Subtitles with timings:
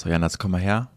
[0.00, 0.88] So, Jana, jetzt komm mal her.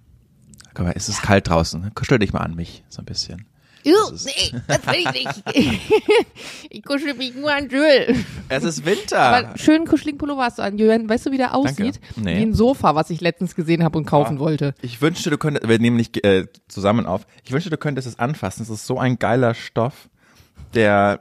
[0.74, 1.94] Komm mal, es ist kalt draußen.
[1.94, 3.46] Kuschel dich mal an mich, so ein bisschen.
[3.86, 5.84] Uh, nee, das will ich nicht.
[6.70, 8.18] ich kuschel mich nur an Jules.
[8.48, 9.20] Es ist Winter.
[9.20, 11.10] Aber schönen kuscheligen Pullover hast du an, Julian.
[11.10, 12.00] Weißt du, wie der aussieht?
[12.16, 12.38] Nee.
[12.38, 14.74] Wie ein Sofa, was ich letztens gesehen habe und kaufen wollte.
[14.82, 17.28] ich wünschte, du könntest, wir nehmen nicht äh, zusammen auf.
[17.44, 18.64] Ich wünschte, du könntest es anfassen.
[18.64, 20.08] Es ist so ein geiler Stoff.
[20.74, 21.20] Der,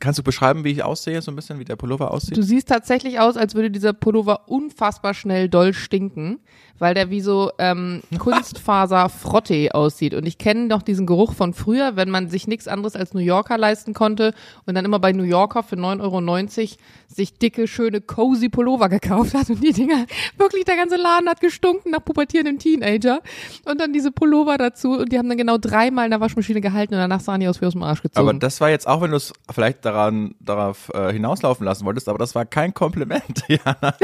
[0.00, 2.36] kannst du beschreiben, wie ich aussehe, so ein bisschen, wie der Pullover aussieht?
[2.36, 6.40] Du siehst tatsächlich aus, als würde dieser Pullover unfassbar schnell doll stinken,
[6.78, 10.14] weil der wie so ähm, Kunstfaser-Frotte aussieht.
[10.14, 13.20] Und ich kenne noch diesen Geruch von früher, wenn man sich nichts anderes als New
[13.20, 14.34] Yorker leisten konnte
[14.66, 16.76] und dann immer bei New Yorker für 9,90 Euro
[17.08, 19.50] sich dicke, schöne, cozy Pullover gekauft hat.
[19.50, 23.20] Und die Dinger, wirklich der ganze Laden hat gestunken nach pubertierendem Teenager.
[23.64, 26.94] Und dann diese Pullover dazu und die haben dann genau dreimal in der Waschmaschine gehalten
[26.94, 28.28] und danach sahen die aus wie aus dem Arsch gezogen.
[28.28, 32.08] aber das war jetzt auch, wenn du es vielleicht daran, darauf äh, hinauslaufen lassen wolltest,
[32.08, 33.94] aber das war kein Kompliment, Jana.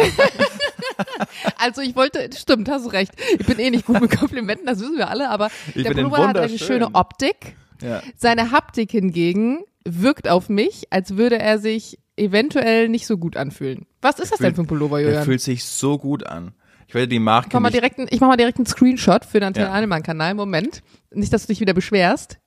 [1.58, 3.12] Also ich wollte, stimmt, hast du recht.
[3.38, 6.28] Ich bin eh nicht gut mit Komplimenten, das wissen wir alle, aber Ich der Pullover
[6.28, 7.56] hat eine schöne Optik.
[7.82, 8.02] Ja.
[8.16, 13.86] Seine Haptik hingegen wirkt auf mich, als würde er sich eventuell nicht so gut anfühlen.
[14.00, 15.24] Was ist das denn für ein Pullover, Der Julian?
[15.24, 16.52] fühlt sich so gut an.
[16.86, 18.66] Ich werde die Marke Ich mach, mal nicht, direkt, einen- ich mach mal direkt einen
[18.66, 19.72] Screenshot für den Antenne Ja.
[19.72, 20.34] Alman-Kanal.
[20.34, 20.82] Moment.
[21.10, 22.38] Nicht, dass du dich wieder beschwerst,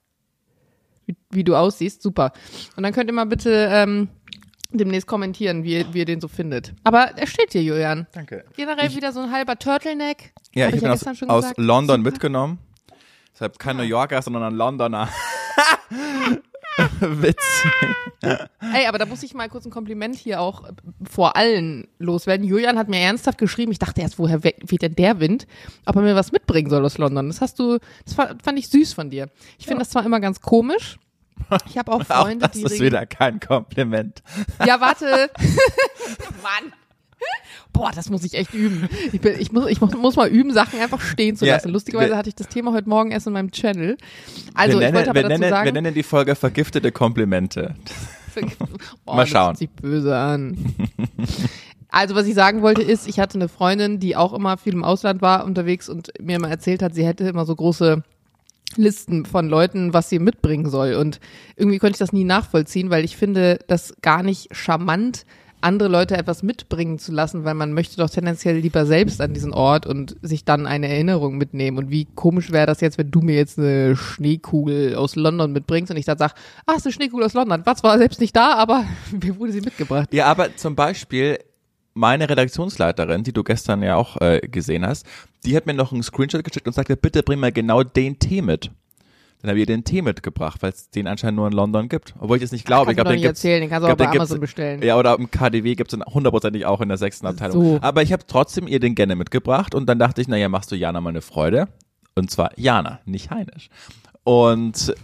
[1.06, 2.02] wie, wie du aussiehst.
[2.02, 2.32] Super.
[2.76, 4.08] Und dann könnt ihr mal bitte ähm,
[4.70, 6.74] demnächst kommentieren, wie, ihr- wie ihr den so findet.
[6.84, 8.06] Aber er steht hier, Julian.
[8.12, 8.44] Danke.
[8.56, 10.32] Generell wieder so ein halber Turtleneck.
[10.54, 11.52] Ja, Hab ich habe ihn gestern aus, aus.
[11.56, 12.10] London Super.
[12.10, 12.58] mitgenommen.
[13.32, 15.08] Deshalb kein New Yorker, sondern ein Londoner.
[17.00, 17.64] Witz.
[18.22, 20.72] Ey, aber da muss ich mal kurz ein Kompliment hier auch äh,
[21.08, 22.46] vor allen loswerden.
[22.46, 25.46] Julian hat mir ernsthaft geschrieben, ich dachte erst, woher we- weht denn der Wind,
[25.86, 27.26] ob er mir was mitbringen soll aus London.
[27.28, 29.28] Das hast du, das fa- fand ich süß von dir.
[29.58, 30.98] Ich finde das zwar immer ganz komisch.
[31.68, 34.22] Ich habe auch Auch Freunde, das die ist regen- wieder kein Kompliment.
[34.66, 35.30] Ja, warte.
[36.42, 36.72] Mann.
[37.72, 38.88] Boah, das muss ich echt üben.
[39.12, 41.70] Ich, bin, ich, muss, ich muss, muss mal üben, Sachen einfach stehen zu Ja, lassen.
[41.70, 43.96] Lustigerweise wir- hatte ich das Thema heute Morgen erst in meinem Channel.
[44.54, 45.64] Also, wir, ich nennen, wollte aber dazu nennen, sagen.
[45.66, 47.74] wir nennen die Folge vergiftete Komplimente.
[49.04, 49.50] Boah, Mal schauen.
[49.50, 50.56] Das sich böse an.
[51.88, 54.84] Also, was ich sagen wollte, ist, ich hatte eine Freundin, die auch immer viel im
[54.84, 58.02] Ausland war unterwegs und mir immer erzählt hat, sie hätte immer so große
[58.76, 60.94] Listen von Leuten, was sie mitbringen soll.
[60.94, 61.20] Und
[61.56, 65.24] irgendwie konnte ich das nie nachvollziehen, weil ich finde das gar nicht charmant,
[65.60, 69.52] andere Leute etwas mitbringen zu lassen, weil man möchte doch tendenziell lieber selbst an diesen
[69.52, 71.78] Ort und sich dann eine Erinnerung mitnehmen.
[71.78, 75.90] Und wie komisch wäre das jetzt, wenn du mir jetzt eine Schneekugel aus London mitbringst
[75.90, 76.34] und ich dann sag,
[76.66, 77.66] ah, ist eine Schneekugel aus London.
[77.66, 78.84] War zwar selbst nicht da, aber
[79.22, 80.12] mir wurde sie mitgebracht.
[80.12, 81.38] Ja, aber zum Beispiel
[81.98, 85.04] meine Redaktionsleiterin, die du gestern ja auch äh, gesehen hast,
[85.44, 88.40] die hat mir noch einen Screenshot geschickt und sagte, bitte bring mir genau den Tee
[88.40, 88.70] mit.
[89.40, 92.14] Dann habe ich ihr den Tee mitgebracht, weil es den anscheinend nur in London gibt.
[92.18, 92.86] Obwohl ich es nicht glaube.
[92.86, 94.82] kannst ich glaube, den nicht gibt's, erzählen, den kannst du auch bei den Amazon bestellen.
[94.82, 97.64] Ja, oder im KDW gibt es hundertprozentig auch in der sechsten Abteilung.
[97.64, 97.78] So.
[97.80, 100.76] Aber ich habe trotzdem ihr den gerne mitgebracht und dann dachte ich, naja, machst du
[100.76, 101.68] Jana mal eine Freude.
[102.16, 103.70] Und zwar Jana, nicht Heinisch.
[104.28, 104.94] Und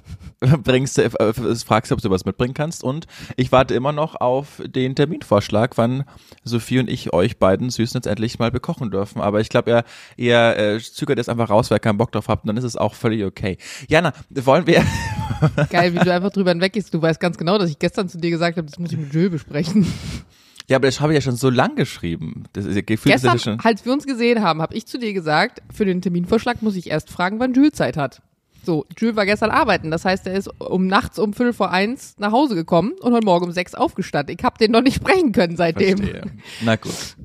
[0.63, 2.85] bringst, du- äh, fragst, ob du was mitbringen kannst.
[2.85, 6.05] Und ich warte immer noch auf den Terminvorschlag, wann
[6.43, 9.23] Sophie und ich euch beiden Süßen jetzt endlich mal bekochen dürfen.
[9.23, 9.85] Aber ich glaube, ihr,
[10.17, 12.45] ihr äh, zögert jetzt einfach raus, wer keinen Bock drauf habt.
[12.45, 13.57] Und dann ist es auch völlig okay.
[13.89, 14.85] Jana, wollen wir,
[15.71, 16.93] Geil, wie du einfach drüber hinweggehst.
[16.93, 19.15] Du weißt ganz genau, dass ich gestern zu dir gesagt habe, das muss ich mit
[19.15, 19.87] Jill besprechen.
[20.69, 22.45] ja, aber das habe ich ja schon so lang geschrieben.
[22.53, 24.99] Das ist, ist das Gestern, ja schon, als wir uns gesehen haben, habe ich zu
[24.99, 28.21] dir gesagt, für den Terminvorschlag muss ich erst fragen, wann Jules Zeit hat.
[28.65, 29.91] So, Jules war gestern arbeiten.
[29.91, 33.25] Das heißt, er ist um nachts um Viertel vor eins nach Hause gekommen und heute
[33.25, 34.35] Morgen um sechs aufgestanden.
[34.39, 35.99] Ich habe den noch nicht sprechen können seitdem.
[35.99, 36.23] Verstehe.
[36.63, 37.17] Na gut.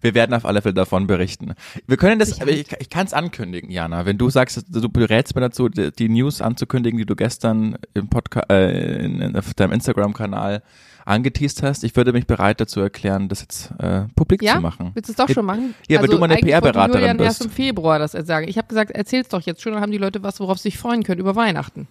[0.00, 1.54] Wir werden auf alle Fälle davon berichten.
[1.86, 4.06] Wir können das, aber ich, ich kann es ankündigen, Jana.
[4.06, 8.08] Wenn du sagst, du berätst mir dazu, die, die News anzukündigen, die du gestern im
[8.08, 10.62] Podcast, äh, in, in, auf deinem Instagram-Kanal
[11.08, 14.54] angeteased hast, ich würde mich bereit dazu erklären, das jetzt äh, publik Ja?
[14.56, 14.90] zu machen.
[14.94, 15.74] Willst du es doch schon machen?
[15.88, 17.50] Ja, weil du meine eigentlich wollte PR-Beraterin Julian erst bist.
[17.50, 18.46] im Februar das sagen.
[18.48, 20.78] Ich habe gesagt, erzähl's doch jetzt schon, dann haben die Leute was, worauf sie sich
[20.78, 21.88] freuen können über Weihnachten.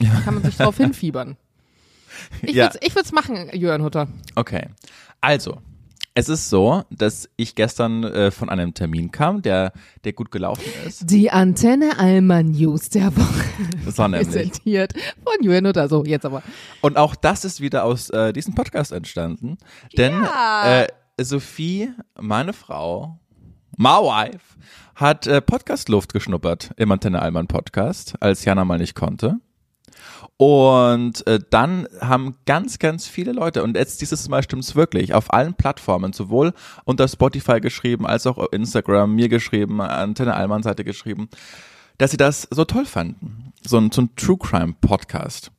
[0.00, 1.36] Da kann man sich drauf hinfiebern.
[2.42, 2.70] Ich Ja.
[2.80, 4.08] ich würd's machen, Jörn Hutter.
[4.34, 4.66] Okay.
[5.20, 5.58] Also,
[6.14, 9.72] es ist so, dass ich gestern äh, von einem Termin kam, der,
[10.04, 11.10] der gut gelaufen ist.
[11.10, 13.44] Die Antenne Alman News der Woche.
[13.90, 14.02] So.
[14.04, 14.92] Präsentiert
[15.24, 15.88] von Jörn Hutter.
[15.88, 16.42] So, jetzt aber.
[16.82, 19.56] Und auch das ist wieder aus äh, diesem Podcast entstanden.
[19.96, 20.82] Denn Ja.
[20.82, 20.86] äh,
[21.20, 21.90] Sophie,
[22.20, 23.18] meine Frau,
[23.76, 24.40] my wife,
[24.94, 29.36] hat äh, Podcast-Luft geschnuppert im Antenne Allmann Podcast, als Jana mal nicht konnte.
[30.36, 35.32] Und äh, dann haben ganz, ganz viele Leute, und jetzt dieses Mal stimmt's wirklich, auf
[35.32, 36.52] allen Plattformen, sowohl
[36.84, 41.28] unter Spotify geschrieben, als auch auf Instagram, mir geschrieben, Antenne Allmann Seite geschrieben,
[41.98, 43.52] dass sie das so toll fanden.
[43.64, 45.52] So ein, so ein True Crime Podcast.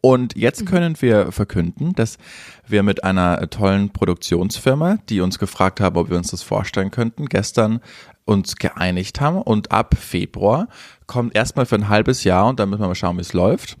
[0.00, 2.18] Und jetzt können wir verkünden, dass
[2.66, 7.26] wir mit einer tollen Produktionsfirma, die uns gefragt haben, ob wir uns das vorstellen könnten,
[7.26, 7.80] gestern
[8.24, 9.40] uns geeinigt haben.
[9.40, 10.68] Und ab Februar
[11.06, 13.76] kommt erstmal für ein halbes Jahr und dann müssen wir mal schauen, wie es läuft,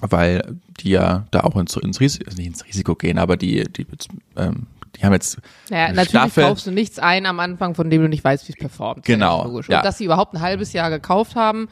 [0.00, 3.86] weil die ja da auch ins, ins Risiko, nicht ins Risiko gehen, aber die, die
[4.36, 4.66] ähm,
[4.96, 5.38] die haben jetzt
[5.70, 6.44] Naja, natürlich Staffel.
[6.44, 9.04] kaufst du nichts ein am Anfang, von dem du nicht weißt, wie es performt.
[9.04, 9.68] Genau, logisch.
[9.68, 9.78] ja.
[9.78, 11.68] Und dass sie überhaupt ein halbes Jahr gekauft haben,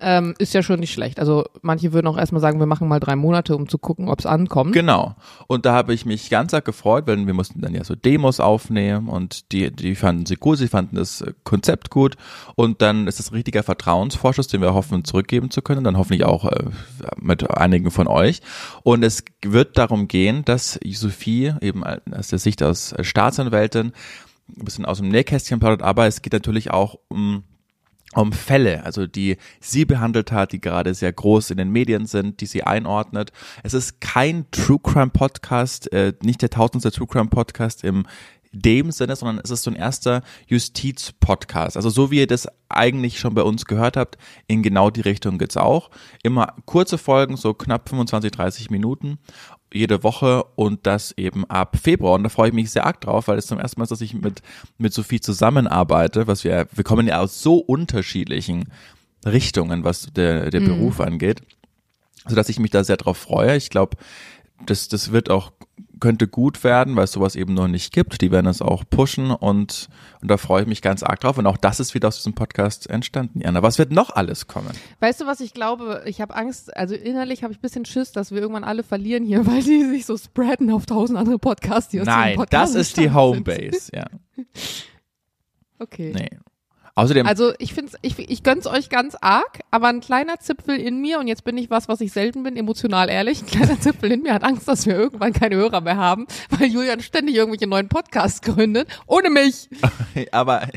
[0.00, 1.20] ähm, ist ja schon nicht schlecht.
[1.20, 4.18] Also manche würden auch erstmal sagen, wir machen mal drei Monate, um zu gucken, ob
[4.18, 4.72] es ankommt.
[4.72, 5.14] Genau.
[5.46, 8.40] Und da habe ich mich ganz arg gefreut, weil wir mussten dann ja so Demos
[8.40, 12.16] aufnehmen und die, die fanden sie gut, sie fanden das äh, Konzept gut
[12.56, 16.24] und dann ist das ein richtiger Vertrauensvorschuss, den wir hoffen zurückgeben zu können, dann hoffentlich
[16.24, 16.64] auch äh,
[17.20, 18.40] mit einigen von euch.
[18.82, 23.92] Und es wird darum gehen, dass Sophie eben aus der Sicht aus Staatsanwältin
[24.48, 27.44] ein bisschen aus dem Nähkästchen plaudert, aber es geht natürlich auch um
[28.14, 32.40] um Fälle, also die sie behandelt hat, die gerade sehr groß in den Medien sind,
[32.40, 33.32] die sie einordnet.
[33.62, 38.06] Es ist kein True Crime Podcast, äh, nicht der tausendste True Crime Podcast im
[38.54, 41.76] dem Sinne, sondern es ist so ein erster Justiz-Podcast.
[41.76, 44.16] Also so wie ihr das eigentlich schon bei uns gehört habt,
[44.46, 45.90] in genau die Richtung geht's auch.
[46.22, 49.18] Immer kurze Folgen, so knapp 25, 30 Minuten
[49.74, 52.14] jede Woche und das eben ab Februar.
[52.14, 54.00] Und da freue ich mich sehr arg drauf, weil es zum ersten Mal ist, dass
[54.00, 54.40] ich mit,
[54.78, 58.66] mit Sophie zusammenarbeite, was wir, wir kommen ja aus so unterschiedlichen
[59.26, 61.42] Richtungen, was der, der Beruf angeht,
[62.26, 63.56] sodass ich mich da sehr drauf freue.
[63.56, 63.96] Ich glaube,
[64.64, 65.52] das, das wird auch,
[66.04, 68.20] könnte gut werden, weil es sowas eben noch nicht gibt.
[68.20, 69.88] Die werden es auch pushen und,
[70.20, 71.38] und da freue ich mich ganz arg drauf.
[71.38, 73.62] Und auch das ist wieder aus diesem Podcast entstanden, Jana.
[73.62, 74.68] Was wird noch alles kommen?
[75.00, 76.02] Weißt du, was ich glaube?
[76.04, 79.24] Ich habe Angst, also innerlich habe ich ein bisschen Schiss, dass wir irgendwann alle verlieren
[79.24, 82.74] hier, weil die sich so spreaden auf tausend andere Podcasts, die aus diesem Nein, Podcast
[82.74, 83.10] das ist die.
[83.10, 84.04] Homebase, ja.
[85.78, 86.12] Okay.
[86.14, 86.38] Nee.
[86.96, 91.00] Außerdem, Also ich finde ich, ich gönn's euch ganz arg, aber ein kleiner Zipfel in
[91.00, 94.12] mir, und jetzt bin ich was, was ich selten bin, emotional ehrlich, ein kleiner Zipfel
[94.12, 97.66] in mir hat Angst, dass wir irgendwann keine Hörer mehr haben, weil Julian ständig irgendwelche
[97.66, 99.68] neuen Podcasts gründet, ohne mich.
[100.32, 100.68] aber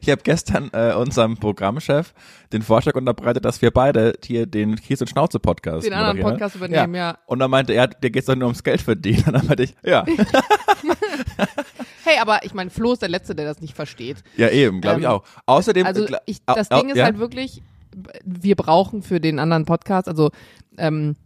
[0.00, 2.12] ich habe gestern äh, unserem Programmchef
[2.52, 6.32] den Vorschlag unterbreitet, dass wir beide hier den Kies- und Schnauze-Podcast Den anderen moderieren.
[6.38, 7.18] Podcast übernehmen, ja.
[7.26, 9.24] Und dann meinte er, dir geht's doch nur ums Geld verdienen.
[9.26, 10.04] Und dann meinte ich, ja,
[12.04, 14.22] Hey, aber ich meine, Flo ist der Letzte, der das nicht versteht.
[14.36, 15.24] ja eben, glaube ich Ähm, auch.
[15.46, 17.04] Außerdem, Also ich, das Ding ist ja?
[17.04, 17.62] halt wirklich,
[18.24, 20.30] wir brauchen für den anderen Podcast, also
[20.78, 21.16] ähm,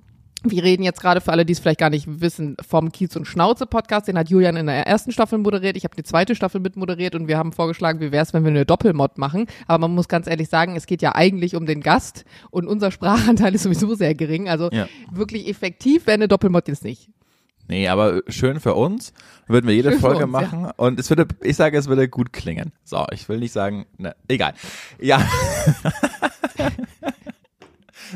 [0.44, 3.26] wir reden jetzt gerade für alle, die es vielleicht gar nicht wissen, vom Kiez und
[3.26, 4.08] Schnauze Podcast.
[4.08, 5.76] Den hat Julian in der ersten Staffel moderiert.
[5.76, 8.44] Ich habe die zweite Staffel mit moderiert und wir haben vorgeschlagen, wie wäre es, wenn
[8.44, 9.46] wir eine Doppelmod machen.
[9.66, 12.90] Aber man muss ganz ehrlich sagen, es geht ja eigentlich um den Gast und unser
[12.90, 14.48] Sprachanteil ist sowieso sehr gering.
[14.48, 14.86] Also Ja.
[15.10, 17.08] wirklich effektiv wäre eine Doppelmod jetzt nicht.
[17.66, 19.14] Nee, aber schön für uns.
[19.46, 20.70] Würden wir jede Schön Folge uns, machen.
[20.76, 22.72] Und es würde, ich sage, es würde gut klingen.
[22.84, 24.52] So, ich will nicht sagen, ne, egal.
[25.00, 25.26] Ja.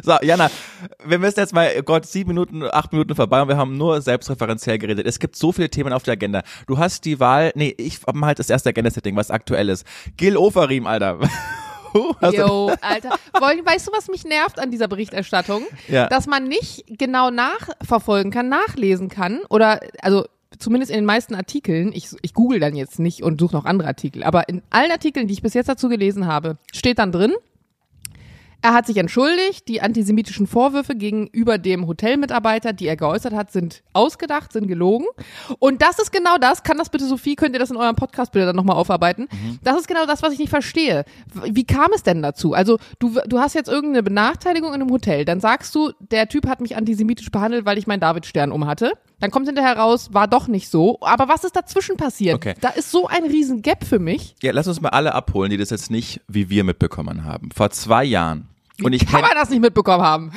[0.03, 0.51] So, Jana,
[1.05, 4.01] wir müssen jetzt mal, oh Gott, sieben Minuten, acht Minuten vorbei und wir haben nur
[4.01, 5.07] selbstreferenziell geredet.
[5.07, 6.43] Es gibt so viele Themen auf der Agenda.
[6.67, 9.87] Du hast die Wahl, nee, ich hab halt das erste Agenda-Setting, was aktuell ist.
[10.17, 11.19] Gil Oferim, Alter.
[11.95, 13.19] Jo, Alter.
[13.33, 15.63] Weißt du, was mich nervt an dieser Berichterstattung?
[15.89, 16.07] Ja.
[16.07, 20.27] Dass man nicht genau nachverfolgen kann, nachlesen kann oder, also
[20.59, 23.89] zumindest in den meisten Artikeln, ich, ich google dann jetzt nicht und suche noch andere
[23.89, 27.33] Artikel, aber in allen Artikeln, die ich bis jetzt dazu gelesen habe, steht dann drin,
[28.61, 29.69] er hat sich entschuldigt.
[29.69, 35.07] Die antisemitischen Vorwürfe gegenüber dem Hotelmitarbeiter, die er geäußert hat, sind ausgedacht, sind gelogen.
[35.59, 36.63] Und das ist genau das.
[36.63, 39.29] Kann das bitte, Sophie, könnt ihr das in eurem Podcast bitte dann nochmal aufarbeiten?
[39.63, 41.05] Das ist genau das, was ich nicht verstehe.
[41.45, 42.55] Wie kam es denn dazu?
[42.55, 45.25] Also, du, du hast jetzt irgendeine Benachteiligung in einem Hotel.
[45.25, 48.93] Dann sagst du, der Typ hat mich antisemitisch behandelt, weil ich meinen Davidstern um hatte.
[49.21, 50.99] Dann kommt hinterher raus, war doch nicht so.
[51.01, 52.37] Aber was ist dazwischen passiert?
[52.37, 52.55] Okay.
[52.61, 54.37] Da ist so ein riesen Gap für mich.
[54.43, 57.51] Ja, lass uns mal alle abholen, die das jetzt nicht wie wir mitbekommen haben.
[57.55, 58.49] Vor zwei Jahren.
[58.83, 60.33] Und ich Kann man das nicht mitbekommen haben?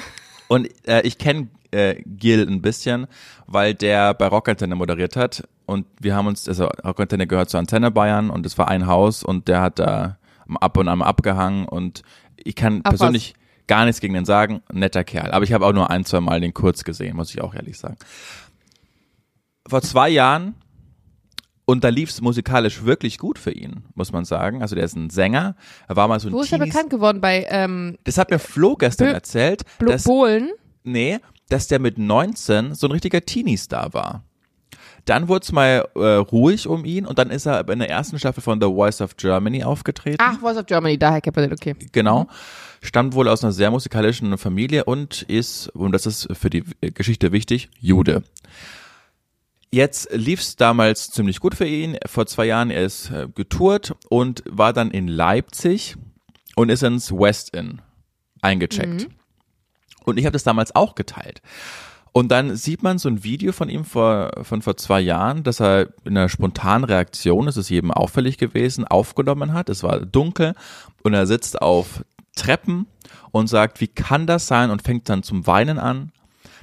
[0.47, 3.07] und äh, ich kenne äh, Gil ein bisschen,
[3.47, 7.91] weil der bei Rockantenne moderiert hat und wir haben uns, also Rockantenne gehört zur Antenne
[7.91, 10.17] Bayern und es war ein Haus und der hat da
[10.59, 12.01] ab und an abgehangen und
[12.35, 13.35] ich kann Ach, persönlich
[13.67, 15.31] gar nichts gegen den sagen, netter Kerl.
[15.31, 17.77] Aber ich habe auch nur ein, zwei Mal den kurz gesehen, muss ich auch ehrlich
[17.77, 17.95] sagen.
[19.67, 20.55] Vor zwei Jahren
[21.65, 24.61] und da lief es musikalisch wirklich gut für ihn, muss man sagen.
[24.61, 25.55] Also der ist ein Sänger,
[25.87, 27.21] er war mal so ein Wo ist er bekannt geworden?
[27.21, 30.49] Bei ähm, Das hat mir Flo gestern Bö- erzählt, Blo dass, Bohlen?
[30.83, 34.23] nee, dass der mit 19 so ein richtiger Teenie-Star war.
[35.05, 38.19] Dann wurde es mal äh, ruhig um ihn und dann ist er in der ersten
[38.19, 40.17] Staffel von The Voice of Germany aufgetreten.
[40.19, 41.75] Ach, Voice of Germany, daher kennt man den, okay.
[41.91, 42.27] Genau.
[42.81, 46.63] Stammt wohl aus einer sehr musikalischen Familie und ist, und das ist für die
[46.93, 48.23] Geschichte wichtig, Jude.
[49.73, 51.97] Jetzt lief's damals ziemlich gut für ihn.
[52.05, 55.95] Vor zwei Jahren er ist äh, getourt und war dann in Leipzig
[56.57, 57.81] und ist ins West Inn
[58.41, 59.07] eingecheckt.
[60.03, 61.41] Und ich habe das damals auch geteilt.
[62.11, 65.61] Und dann sieht man so ein Video von ihm vor, von vor zwei Jahren, dass
[65.61, 69.69] er in einer spontanen Reaktion, das ist jedem auffällig gewesen, aufgenommen hat.
[69.69, 70.53] Es war dunkel
[71.03, 72.03] und er sitzt auf
[72.35, 72.87] Treppen
[73.31, 76.11] und sagt, wie kann das sein und fängt dann zum Weinen an,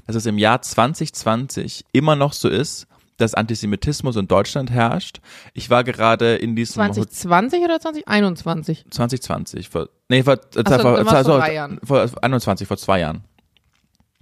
[0.06, 2.86] dass es im Jahr 2020 immer noch so ist,
[3.18, 5.20] dass Antisemitismus in Deutschland herrscht.
[5.52, 8.86] Ich war gerade in diesem 2020 oder 2021?
[8.90, 11.78] 2020, vor, nee, vor, so, vor, vor, vor drei Jahren.
[11.84, 13.24] vor 21, vor zwei Jahren.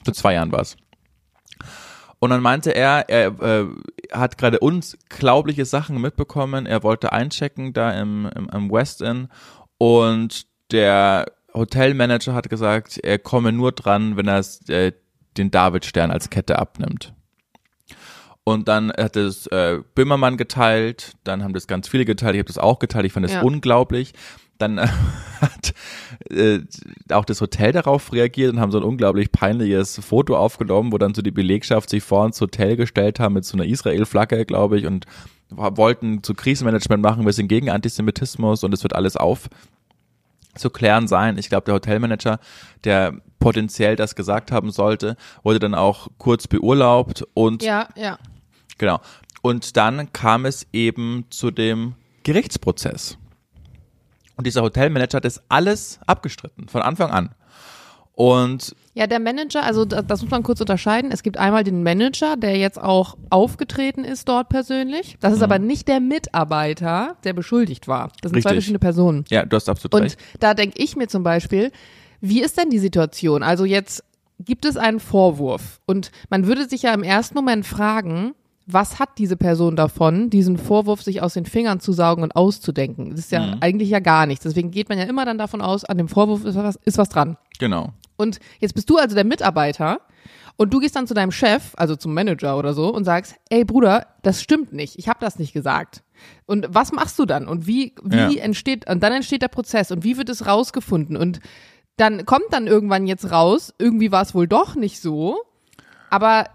[0.05, 0.76] Vor zwei Jahren war's.
[2.19, 3.67] Und dann meinte er, er äh,
[4.11, 6.65] hat gerade unglaubliche Sachen mitbekommen.
[6.67, 9.29] Er wollte einchecken da im, im, im West Inn
[9.79, 14.93] und der Hotelmanager hat gesagt, er komme nur dran, wenn er äh,
[15.37, 17.15] den Davidstern als Kette abnimmt.
[18.49, 22.47] Und dann hat es äh, Böhmermann geteilt, dann haben das ganz viele geteilt, ich habe
[22.47, 23.43] das auch geteilt, ich fand das Ja.
[23.43, 24.12] unglaublich.
[24.57, 24.87] Dann äh,
[25.41, 25.75] hat
[26.31, 26.61] äh,
[27.11, 31.12] auch das Hotel darauf reagiert und haben so ein unglaublich peinliches Foto aufgenommen, wo dann
[31.12, 34.87] so die Belegschaft sich vor ins Hotel gestellt haben mit so einer Israel-Flagge, glaube ich,
[34.87, 35.07] und
[35.50, 39.49] wollten zu Krisenmanagement machen, wir sind gegen Antisemitismus und es wird alles auf
[40.55, 41.37] zu klären sein.
[41.37, 42.38] Ich glaube, der Hotelmanager,
[42.85, 48.19] der potenziell das gesagt haben sollte, wurde dann auch kurz beurlaubt und Ja, ja.
[48.78, 49.00] Genau.
[49.42, 53.16] Und dann kam es eben zu dem Gerichtsprozess.
[54.37, 57.35] Und dieser Hotelmanager hat das alles abgestritten, von Anfang an.
[58.12, 61.11] Und Ja, der Manager, also das, das muss man kurz unterscheiden.
[61.12, 65.16] Es gibt einmal den Manager, der jetzt auch aufgetreten ist dort persönlich.
[65.21, 68.11] Das ist aber nicht der Mitarbeiter, der beschuldigt war.
[68.23, 68.52] Das sind zwei Richtig.
[68.52, 69.25] verschiedene Personen.
[69.28, 70.18] ja, du hast absolut Und recht.
[70.40, 71.71] da denke ich mir zum Beispiel,
[72.23, 73.42] wie ist denn die Situation?
[73.42, 74.02] Also jetzt
[74.40, 78.35] gibt es einen Vorwurf und man würde sich ja im ersten Moment fragen,
[78.66, 83.11] was hat diese Person davon, diesen Vorwurf sich aus den Fingern zu saugen und auszudenken?
[83.11, 83.56] Das ist ja Mhm.
[83.61, 84.42] eigentlich ja gar nichts.
[84.42, 87.08] Deswegen geht man ja immer dann davon aus, an dem Vorwurf ist was, ist was
[87.08, 87.37] dran.
[87.61, 87.92] Genau.
[88.16, 90.00] Und jetzt bist du also der Mitarbeiter
[90.56, 93.64] und du gehst dann zu deinem Chef, also zum Manager oder so und sagst, ey
[93.64, 96.02] Bruder, das stimmt nicht, ich habe das nicht gesagt.
[96.46, 97.46] Und was machst du dann?
[97.46, 98.42] Und wie, wie Ja.
[98.42, 101.16] entsteht, und dann entsteht der Prozess und wie wird es rausgefunden?
[101.16, 101.40] Und
[101.99, 105.37] dann kommt dann irgendwann jetzt raus, irgendwie war es wohl doch nicht so,
[106.11, 106.46] aber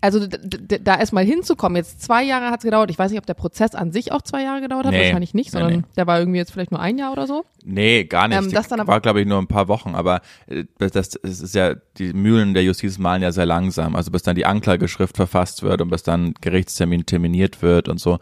[0.00, 2.90] also da erstmal hinzukommen, jetzt zwei Jahre hat es gedauert.
[2.90, 5.04] Ich weiß nicht, ob der Prozess an sich auch zwei Jahre gedauert hat, Nee.
[5.04, 5.86] wahrscheinlich nicht, Nee, sondern nee.
[5.96, 7.44] der war irgendwie jetzt vielleicht nur ein Jahr oder so.
[7.64, 8.38] Nee, gar nicht.
[8.38, 11.54] Ähm, das dann war, glaube ich, nur ein paar Wochen, aber äh, das, das ist
[11.54, 13.94] ja, die Mühlen der Justiz malen ja sehr langsam.
[13.94, 18.18] Also bis dann die Anklageschrift verfasst wird und bis dann Gerichtstermin terminiert wird und so.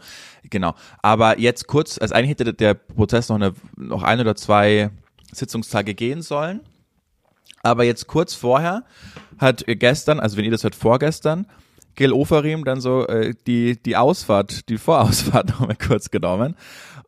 [0.49, 0.75] Genau.
[1.01, 4.89] Aber jetzt kurz, also eigentlich hätte der Prozess noch eine, noch ein oder zwei
[5.31, 6.61] Sitzungstage gehen sollen.
[7.61, 8.83] Aber jetzt kurz vorher
[9.37, 11.45] hat gestern, also wenn ihr das hört, vorgestern,
[11.99, 16.55] Gil Oferim dann so äh, die, die Ausfahrt, die Vorausfahrt nochmal kurz genommen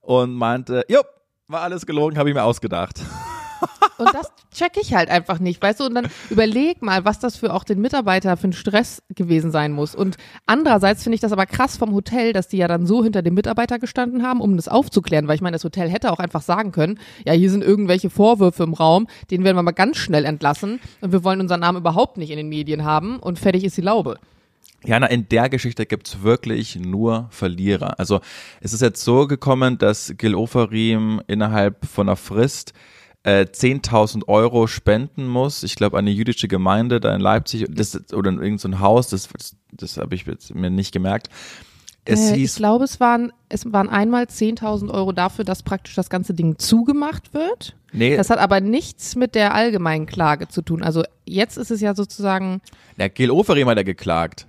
[0.01, 0.99] und meinte, jo,
[1.47, 3.01] war alles gelogen, habe ich mir ausgedacht.
[3.97, 5.85] Und das check ich halt einfach nicht, weißt du?
[5.85, 9.71] Und dann überleg mal, was das für auch den Mitarbeiter für ein Stress gewesen sein
[9.71, 9.93] muss.
[9.93, 10.17] Und
[10.47, 13.35] andererseits finde ich das aber krass vom Hotel, dass die ja dann so hinter dem
[13.35, 16.71] Mitarbeiter gestanden haben, um das aufzuklären, weil ich meine, das Hotel hätte auch einfach sagen
[16.71, 20.79] können, ja, hier sind irgendwelche Vorwürfe im Raum, den werden wir mal ganz schnell entlassen
[20.99, 23.81] und wir wollen unseren Namen überhaupt nicht in den Medien haben und fertig ist die
[23.81, 24.17] Laube.
[24.83, 27.99] Jana, in der Geschichte gibt's wirklich nur Verlierer.
[27.99, 28.19] Also
[28.61, 32.73] es ist jetzt so gekommen, dass Gil Oferim innerhalb von einer Frist
[33.23, 35.61] äh, 10.000 Euro spenden muss.
[35.61, 39.29] Ich glaube, eine jüdische Gemeinde da in Leipzig das, oder in irgendein so Haus, das,
[39.37, 41.29] das, das habe ich jetzt mir nicht gemerkt.
[42.03, 45.93] Es Äh, ich hieß, glaube, es waren, es waren einmal 10.000 Euro dafür, dass praktisch
[45.93, 47.75] das ganze Ding zugemacht wird.
[47.93, 50.81] nee, Das hat aber nichts mit der allgemeinen Klage zu tun.
[50.81, 52.61] Also jetzt ist es ja sozusagen,
[52.97, 54.47] der Gil Oferim hat ja geklagt.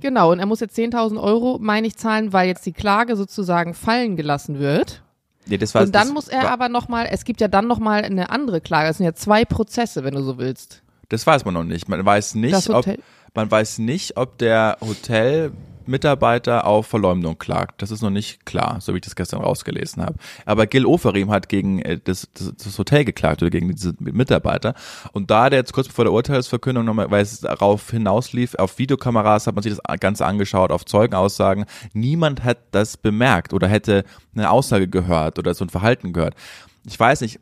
[0.00, 3.74] Genau, und er muss jetzt 10.000 Euro, meine ich, zahlen, weil jetzt die Klage sozusagen
[3.74, 5.02] fallen gelassen wird.
[5.46, 7.66] Nee, das war, und dann das muss er war, aber nochmal, es gibt ja dann
[7.68, 8.88] nochmal eine andere Klage.
[8.90, 10.82] Es sind ja zwei Prozesse, wenn du so willst.
[11.08, 11.88] Das weiß man noch nicht.
[11.88, 12.98] Man weiß nicht, ob, Hotel-
[13.34, 14.78] man weiß nicht, ob der
[15.86, 17.80] Hotelmitarbeiter auf Verleumdung klagt.
[17.80, 20.16] Das ist noch nicht klar, so wie ich das gestern rausgelesen habe.
[20.44, 24.74] Aber Gil Oferim hat gegen äh, das, das, das Hotel geklagt oder gegen diese Mitarbeiter.
[25.12, 29.46] Und da der jetzt kurz bevor der Urteilsverkündung nochmal, weil es darauf hinauslief, auf Videokameras
[29.46, 31.66] hat man sich das Ganze angeschaut, auf Zeugenaussagen.
[31.92, 36.34] Niemand hat das bemerkt oder hätte eine Aussage gehört oder so ein Verhalten gehört.
[36.84, 37.40] Ich weiß nicht,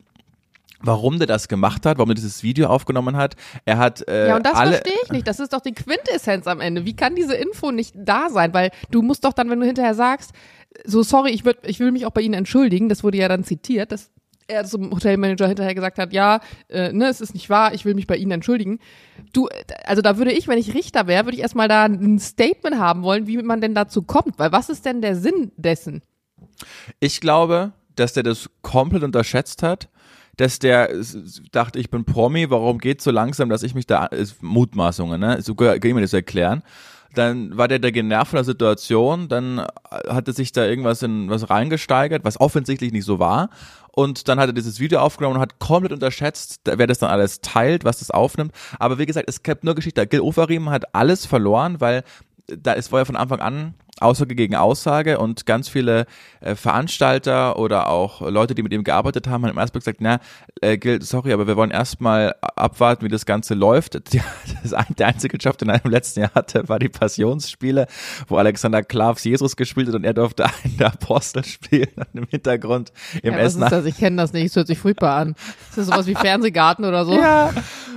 [0.81, 3.35] warum der das gemacht hat, warum er dieses Video aufgenommen hat.
[3.65, 5.27] Er hat äh, Ja, und das verstehe ich nicht.
[5.27, 6.85] Das ist doch die Quintessenz am Ende.
[6.85, 8.53] Wie kann diese Info nicht da sein?
[8.53, 10.31] Weil du musst doch dann, wenn du hinterher sagst,
[10.83, 13.43] so sorry, ich, würd, ich will mich auch bei Ihnen entschuldigen, das wurde ja dann
[13.43, 14.11] zitiert, dass
[14.47, 16.39] er zum Hotelmanager hinterher gesagt hat, ja,
[16.69, 18.79] äh, ne, es ist nicht wahr, ich will mich bei Ihnen entschuldigen.
[19.33, 19.49] Du,
[19.85, 23.03] also da würde ich, wenn ich Richter wäre, würde ich erstmal da ein Statement haben
[23.03, 24.37] wollen, wie man denn dazu kommt.
[24.37, 26.01] Weil was ist denn der Sinn dessen?
[26.99, 29.89] Ich glaube, dass der das komplett unterschätzt hat.
[30.37, 30.89] Dass der
[31.51, 35.41] dachte, ich bin Promi, warum geht's so langsam, dass ich mich da, ist Mutmaßungen, ne?
[35.41, 36.63] So kann ich mir das erklären.
[37.13, 39.65] Dann war der da genervt von der Situation, dann äh,
[40.09, 43.49] hatte sich da irgendwas in was reingesteigert, was offensichtlich nicht so war.
[43.91, 47.39] Und dann hat er dieses Video aufgenommen und hat komplett unterschätzt, wer das dann alles
[47.39, 48.51] teilt, was das aufnimmt.
[48.77, 50.05] Aber wie gesagt, es gab nur Geschichte.
[50.05, 52.03] Gil Oferim hat alles verloren, weil
[52.47, 56.05] da ist war ja von Anfang an Aussage gegen Aussage und ganz viele
[56.41, 60.19] äh, Veranstalter oder auch Leute, die mit ihm gearbeitet haben, haben im ersten gesagt, na,
[60.61, 63.95] äh, Gil, sorry, aber wir wollen erstmal abwarten, wie das Ganze läuft.
[64.13, 64.21] Die,
[64.63, 67.87] das der einzige Job, den er im letzten Jahr hatte, war die Passionsspiele,
[68.27, 72.91] wo Alexander Klavs Jesus gespielt hat und er durfte einen Apostel spielen im Hintergrund
[73.23, 73.61] im Ja, Essen.
[73.61, 73.85] das?
[73.85, 75.35] Ich kenne das nicht, es hört sich furchtbar an.
[75.69, 77.13] Ist das sowas wie Fernsehgarten oder so?
[77.13, 77.53] Ja,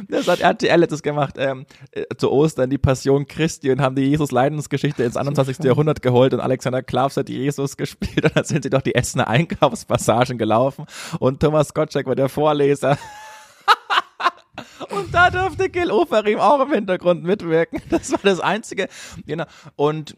[0.08, 1.34] das hat RTL letztes gemacht.
[1.38, 5.58] Ähm, äh, zu Ostern die Passion Christi und haben die Jesus-Leidensgeschichte ins 21.
[5.64, 9.28] Jahrhundert geholt und Alexander Klavs hat Jesus gespielt und dann sind sie doch die Essener
[9.28, 10.86] Einkaufspassagen gelaufen
[11.18, 12.98] und Thomas Gottschalk war der Vorleser.
[14.90, 17.80] und da durfte Gil Oferim auch im Hintergrund mitwirken.
[17.90, 18.88] Das war das Einzige.
[19.26, 19.44] Genau.
[19.76, 20.16] Und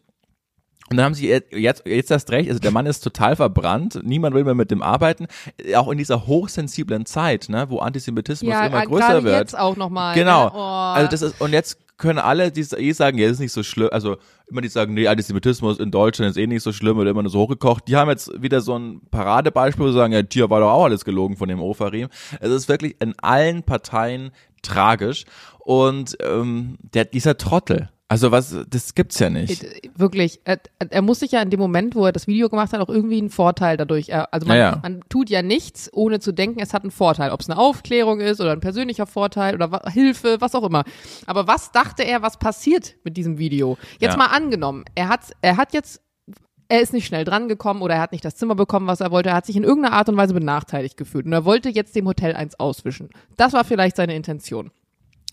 [0.90, 4.34] und dann haben sie jetzt, jetzt, erst recht, also der Mann ist total verbrannt, niemand
[4.34, 5.28] will mehr mit dem arbeiten,
[5.76, 9.38] auch in dieser hochsensiblen Zeit, ne, wo Antisemitismus Ja, immer größer wird.
[9.38, 10.16] jetzt auch nochmal.
[10.16, 10.46] Genau.
[10.46, 10.52] Ne?
[10.52, 10.58] Oh.
[10.58, 13.62] Also das ist, und jetzt können alle, die eh sagen, ja, das ist nicht so
[13.62, 14.16] schlimm, also
[14.49, 17.30] immer die sagen, nee, Antisemitismus in Deutschland ist eh nicht so schlimm oder immer nur
[17.30, 20.61] so hochgekocht, die haben jetzt wieder so ein Paradebeispiel, wo sie sagen, ja, Tier war
[20.61, 22.09] doch auch alles gelogen von dem Ofarim.
[22.40, 25.26] Es ist wirklich in allen Parteien tragisch
[25.61, 29.62] und ähm, der, dieser Trottel, also was, das gibt's ja nicht.
[29.62, 32.73] Äh, Wirklich, er, er muss sich ja in dem Moment, wo er das Video gemacht
[32.73, 34.09] hat, auch irgendwie einen Vorteil dadurch.
[34.09, 37.31] Er, also man, Ja, man tut ja nichts, ohne zu denken, es hat einen Vorteil.
[37.31, 40.83] Ob es eine Aufklärung ist oder ein persönlicher Vorteil oder Hilfe, was auch immer.
[41.26, 43.79] Aber was dachte er, was passiert mit diesem Video?
[44.00, 44.19] Jetzt Ja.
[44.19, 46.02] mal angenommen, er hat, er hat jetzt
[46.69, 49.31] er ist nicht schnell drangekommen oder er hat nicht das Zimmer bekommen, was er wollte.
[49.31, 52.07] Er hat sich in irgendeiner Art und Weise benachteiligt gefühlt und er wollte jetzt dem
[52.07, 53.11] Hotel eins auswischen.
[53.37, 54.71] Das war vielleicht seine Intention.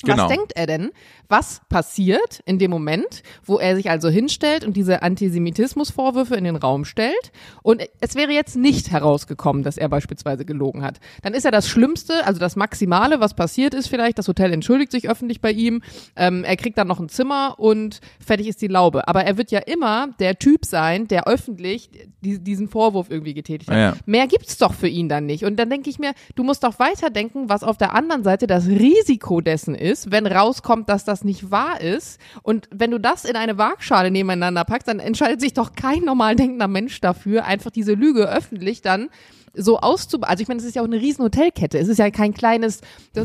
[0.04, 0.24] Genau.
[0.24, 0.92] Was denkt er denn,
[1.28, 6.56] was passiert in dem Moment, wo er sich also hinstellt und diese Antisemitismusvorwürfe in den
[6.56, 7.32] Raum stellt
[7.64, 11.00] und es wäre jetzt nicht herausgekommen, dass er beispielsweise gelogen hat.
[11.24, 14.92] Dann ist ja das Schlimmste, also das Maximale, was passiert ist vielleicht, das Hotel entschuldigt
[14.92, 15.82] sich öffentlich bei ihm,
[16.16, 19.08] ähm, er kriegt dann noch ein Zimmer und fertig ist die Laube.
[19.08, 21.90] Aber er wird ja immer der Typ sein, der öffentlich
[22.22, 23.78] die, diesen Vorwurf irgendwie getätigt hat.
[23.78, 23.98] Ja, ja.
[24.06, 25.44] Mehr gibt's doch für ihn dann nicht.
[25.44, 28.68] Und dann denke ich mir, du musst doch weiterdenken, was auf der anderen Seite das
[28.68, 32.20] Risiko dessen ist, wenn rauskommt, dass das nicht wahr ist.
[32.44, 36.36] Und wenn du das in eine Waagschale nebeneinander packst, dann entscheidet sich doch kein normal
[36.36, 39.10] denkender Mensch dafür, einfach diese Lüge öffentlich dann
[39.54, 40.22] so auszu...
[40.22, 41.80] Also ich meine, es ist ja auch eine riesen Hotelkette.
[41.80, 42.82] Es ist ja kein kleines,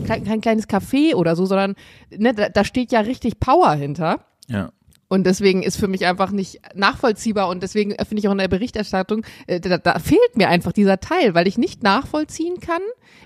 [0.07, 1.75] kein, kein kleines Café oder so, sondern
[2.11, 4.25] ne, da, da steht ja richtig Power hinter.
[4.49, 4.71] Ja.
[5.13, 8.49] Und deswegen ist für mich einfach nicht nachvollziehbar und deswegen finde ich auch in der
[8.49, 12.81] Berichterstattung, äh, da, da fehlt mir einfach dieser Teil, weil ich nicht nachvollziehen kann,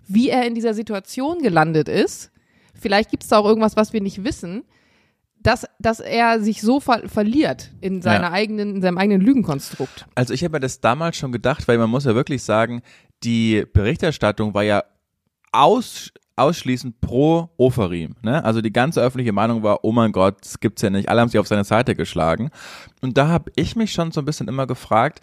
[0.08, 2.32] wie er in dieser Situation gelandet ist.
[2.78, 4.64] Vielleicht gibt es da auch irgendwas, was wir nicht wissen,
[5.40, 8.32] dass, dass er sich so ver verliert in seiner Ja.
[8.32, 10.06] eigenen, in seinem eigenen Lügenkonstrukt.
[10.14, 12.82] Also ich habe mir das damals schon gedacht, weil man muss ja wirklich sagen,
[13.22, 14.82] die Berichterstattung war ja
[15.52, 18.16] aus, ausschließend pro Oferim.
[18.22, 18.44] Ne?
[18.44, 21.08] Also die ganze öffentliche Meinung war, oh mein Gott, das gibt's ja nicht.
[21.08, 22.50] Alle haben sich auf seine Seite geschlagen.
[23.00, 25.20] Und da habe ich mich schon so ein bisschen immer gefragt,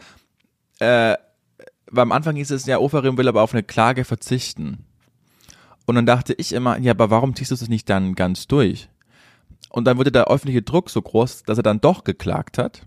[0.80, 1.16] äh,
[1.92, 4.86] weil am Anfang hieß es ja, Oferim will aber auf eine Klage verzichten.
[5.86, 8.90] Und dann dachte ich immer, ja, aber warum ziehst du das nicht dann ganz durch?
[9.70, 12.86] Und dann wurde der öffentliche Druck so groß, dass er dann doch geklagt hat.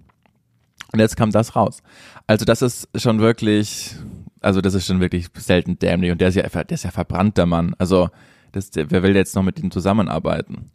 [0.93, 1.83] Und jetzt kam das raus.
[2.27, 3.97] Also das ist schon wirklich,
[4.41, 6.13] also das ist schon wirklich selten dämlich.
[6.13, 7.75] Und der ist ja, der ist ja verbrannt, der Mann.
[7.79, 8.09] Also
[8.53, 10.71] das, der, wer will jetzt noch mit ihm zusammenarbeiten?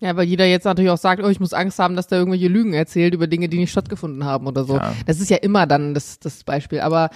[0.00, 2.48] Ja, weil jeder jetzt natürlich auch sagt, oh, ich muss Angst haben, dass der irgendwelche
[2.48, 4.76] Lügen erzählt über Dinge, die nicht stattgefunden haben oder so.
[4.76, 4.94] Ja.
[5.06, 6.80] Das ist ja immer dann das, das Beispiel.
[6.80, 7.10] Aber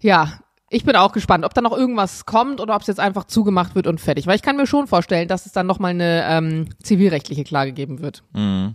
[0.00, 3.24] ja, ich bin auch gespannt, ob da noch irgendwas kommt oder ob es jetzt einfach
[3.24, 4.26] zugemacht wird und fertig.
[4.26, 8.00] Weil ich kann mir schon vorstellen, dass es dann nochmal eine ähm, zivilrechtliche Klage geben
[8.00, 8.24] wird.
[8.32, 8.74] Mhm.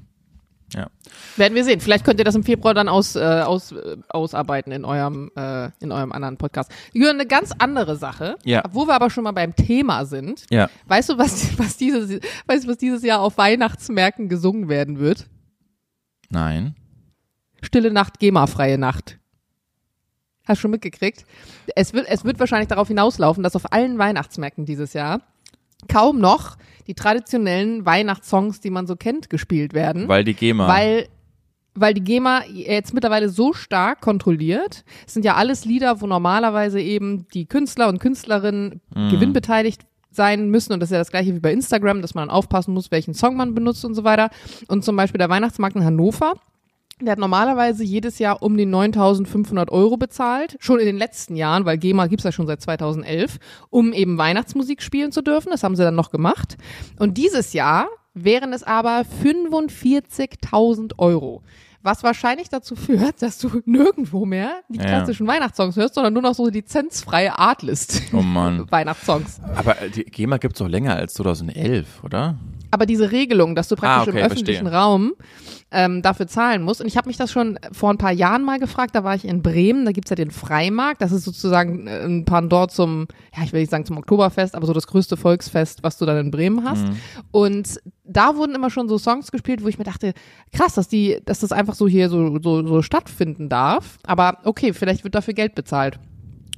[0.73, 0.87] Ja.
[1.35, 1.81] Werden wir sehen.
[1.81, 5.69] Vielleicht könnt ihr das im Februar dann aus, äh, aus, äh, ausarbeiten in eurem, äh,
[5.81, 6.71] in eurem anderen Podcast.
[6.93, 8.63] Jürgen, eine ganz andere Sache, Ja.
[8.71, 10.45] wo wir aber schon mal beim Thema sind.
[10.49, 10.69] Ja.
[10.87, 15.27] Weißt du, was, was, dieses, weißt du, was dieses Jahr auf Weihnachtsmärkten gesungen werden wird?
[16.29, 16.75] Nein.
[17.61, 19.19] Stille Nacht, GEMA-freie Nacht.
[20.45, 21.25] Hast du schon mitgekriegt?
[21.75, 25.21] Es wird, es wird wahrscheinlich darauf hinauslaufen, dass auf allen Weihnachtsmärkten dieses Jahr
[25.87, 30.07] kaum noch die traditionellen Weihnachtssongs, die man so kennt, gespielt werden.
[30.07, 30.67] Weil die GEMA.
[30.67, 31.07] Weil,
[31.73, 34.83] weil die GEMA jetzt mittlerweile so stark kontrolliert.
[35.05, 40.73] Es sind ja alles Lieder, wo normalerweise eben die Künstler und Künstlerinnen gewinnbeteiligt sein müssen.
[40.73, 43.13] Und das ist ja das gleiche wie bei Instagram, dass man dann aufpassen muss, welchen
[43.13, 44.29] Song man benutzt und so weiter.
[44.67, 46.33] Und zum Beispiel der Weihnachtsmarkt in Hannover
[47.05, 51.65] Der hat normalerweise jedes Jahr um die 9.500 Euro bezahlt, schon in den letzten Jahren,
[51.65, 53.37] weil GEMA gibt's ja schon seit 2011,
[53.69, 55.49] um eben Weihnachtsmusik spielen zu dürfen.
[55.51, 56.57] Das haben sie dann noch gemacht.
[56.99, 61.41] Und dieses Jahr wären es aber 45.000 Euro.
[61.83, 64.85] Was wahrscheinlich dazu führt, dass du nirgendwo mehr die Ja.
[64.85, 68.67] klassischen Weihnachtssongs hörst, sondern nur noch so lizenzfreie Artlist Oh Mann.
[68.71, 69.41] Weihnachtssongs.
[69.55, 72.37] Aber die GEMA gibt's doch länger als 2011, oder?
[72.71, 74.79] Aber diese Regelung, dass du praktisch Ah, okay, im öffentlichen verstehe.
[74.79, 75.13] Raum
[75.71, 76.81] ähm, dafür zahlen musst.
[76.81, 79.25] Und ich habe mich das schon vor ein paar Jahren mal gefragt, da war ich
[79.25, 83.43] in Bremen, da gibt's ja den Freimarkt, das ist sozusagen äh, ein Pendant zum, ja
[83.43, 86.31] ich will nicht sagen zum Oktoberfest, aber so das größte Volksfest, was du dann in
[86.31, 86.85] Bremen hast.
[86.87, 86.95] Mhm.
[87.31, 90.13] Und da wurden immer schon so Songs gespielt, wo ich mir dachte,
[90.53, 93.97] krass, dass die, dass das einfach so hier so, so, so stattfinden darf.
[94.03, 95.99] Aber okay, vielleicht wird dafür Geld bezahlt.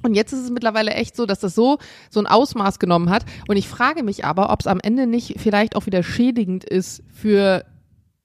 [0.04, 1.78] Und jetzt ist es mittlerweile echt so, dass das so
[2.10, 3.24] so ein Ausmaß genommen hat.
[3.48, 7.02] Und ich frage mich aber, ob es am Ende nicht vielleicht auch wieder schädigend ist
[7.12, 7.64] für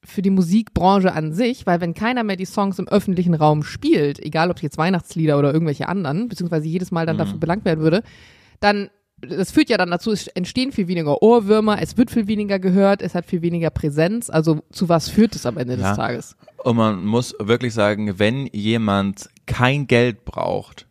[0.02, 4.18] für die Musikbranche an sich, weil wenn keiner mehr die Songs im öffentlichen Raum spielt,
[4.18, 7.80] egal ob es jetzt Weihnachtslieder oder irgendwelche anderen, beziehungsweise jedes Mal dann dafür belangt werden
[7.80, 8.02] würde,
[8.60, 8.88] dann
[9.22, 13.02] das führt ja dann dazu, es entstehen viel weniger Ohrwürmer, es wird viel weniger gehört,
[13.02, 14.30] es hat viel weniger Präsenz.
[14.30, 15.88] Also zu was führt es am Ende Ja.
[15.90, 16.36] des Tages?
[16.64, 20.86] Und man muss wirklich sagen, wenn jemand kein Geld braucht,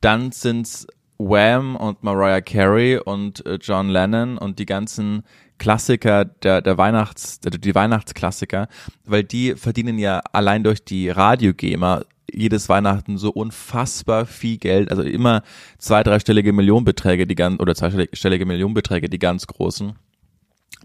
[0.00, 0.86] dann sind's
[1.18, 5.22] Wham und Mariah Carey und äh, John Lennon und die ganzen
[5.58, 8.68] Klassiker der, der Weihnachts, die Weihnachtsklassiker,
[9.04, 15.02] weil die verdienen ja allein durch die Radiogema jedes Weihnachten so unfassbar viel Geld, also
[15.02, 15.42] immer
[15.78, 19.94] zwei, dreistellige Millionenbeträge, die ganz, oder zweistellige Millionenbeträge, die ganz großen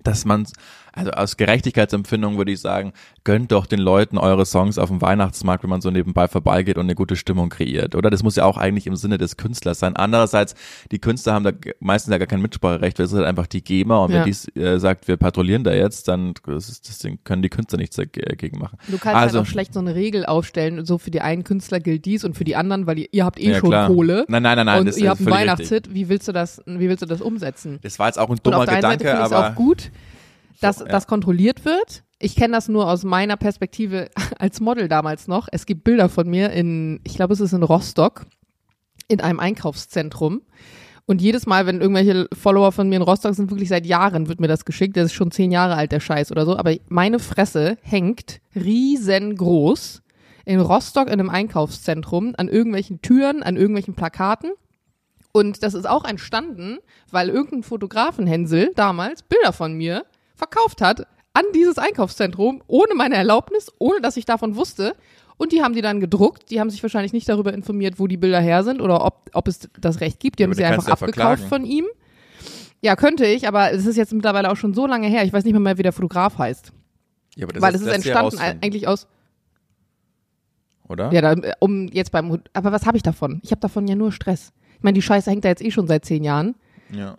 [0.05, 0.47] dass man,
[0.95, 5.63] also aus Gerechtigkeitsempfindung würde ich sagen, gönnt doch den Leuten eure Songs auf dem Weihnachtsmarkt,
[5.63, 8.09] wenn man so nebenbei vorbeigeht und eine gute Stimmung kreiert, oder?
[8.09, 9.95] Das muss ja auch eigentlich im Sinne des Künstlers sein.
[9.95, 10.55] Andererseits,
[10.91, 13.63] die Künstler haben da meistens ja gar kein Mitspracherecht, weil es ist halt einfach die
[13.63, 14.25] GEMA und Ja.
[14.25, 17.77] wenn die äh, sagt, wir patrouillieren da jetzt, dann das ist, das können die Künstler
[17.77, 18.77] nichts dagegen machen.
[18.87, 21.79] Du kannst Also- halt auch schlecht so eine Regel aufstellen, so für die einen Künstler
[21.79, 23.87] gilt dies und für die anderen, weil ihr, ihr habt eh Ja, schon klar.
[23.87, 24.25] Kohle.
[24.27, 25.93] Nein, nein, nein, nein, und das ihr ist habt einen Weihnachtshit.
[25.93, 27.79] Wie willst du das, wie willst du das umsetzen?
[27.81, 29.55] Das war jetzt auch ein Und dummer auf der einen Seite Gedanke, es aber auch
[29.55, 29.91] gut,
[30.61, 30.91] dass So, ja.
[30.91, 32.03] das kontrolliert wird.
[32.19, 35.47] Ich kenne das nur aus meiner Perspektive als Model damals noch.
[35.51, 38.25] Es gibt Bilder von mir in, ich glaube, es ist in Rostock,
[39.07, 40.41] in einem Einkaufszentrum.
[41.07, 44.39] Und jedes Mal, wenn irgendwelche Follower von mir in Rostock sind, wirklich seit Jahren wird
[44.39, 44.97] mir das geschickt.
[44.97, 46.57] Das ist schon zehn Jahre alt, der Scheiß oder so.
[46.57, 50.01] Aber meine Fresse hängt riesengroß
[50.45, 54.51] in Rostock in einem Einkaufszentrum an irgendwelchen Türen, an irgendwelchen Plakaten.
[55.31, 56.77] Und das ist auch entstanden,
[57.11, 63.71] weil irgendein Fotografenhänsel damals Bilder von mir verkauft hat an dieses Einkaufszentrum, ohne meine Erlaubnis,
[63.79, 64.95] ohne dass ich davon wusste.
[65.37, 66.49] Und die haben die dann gedruckt.
[66.49, 69.47] Die haben sich wahrscheinlich nicht darüber informiert, wo die Bilder her sind oder ob, ob
[69.49, 70.39] es das Recht gibt.
[70.39, 71.47] Die Ja, haben sie einfach abgekauft verklagen.
[71.49, 71.85] von ihm.
[72.81, 75.23] Ja, könnte ich, aber es ist jetzt mittlerweile auch schon so lange her.
[75.25, 76.71] Ich weiß nicht mehr, mehr wie der Fotograf heißt.
[77.35, 79.07] ja, aber das weil es ist lässt sich entstanden eigentlich aus,
[80.87, 81.11] oder?
[81.11, 83.39] ja, da, um jetzt beim, aber was habe ich davon?
[83.43, 84.53] Ich habe davon ja nur Stress.
[84.77, 86.55] Ich meine, die Scheiße hängt da jetzt eh schon seit zehn Jahren.
[86.91, 87.17] ja.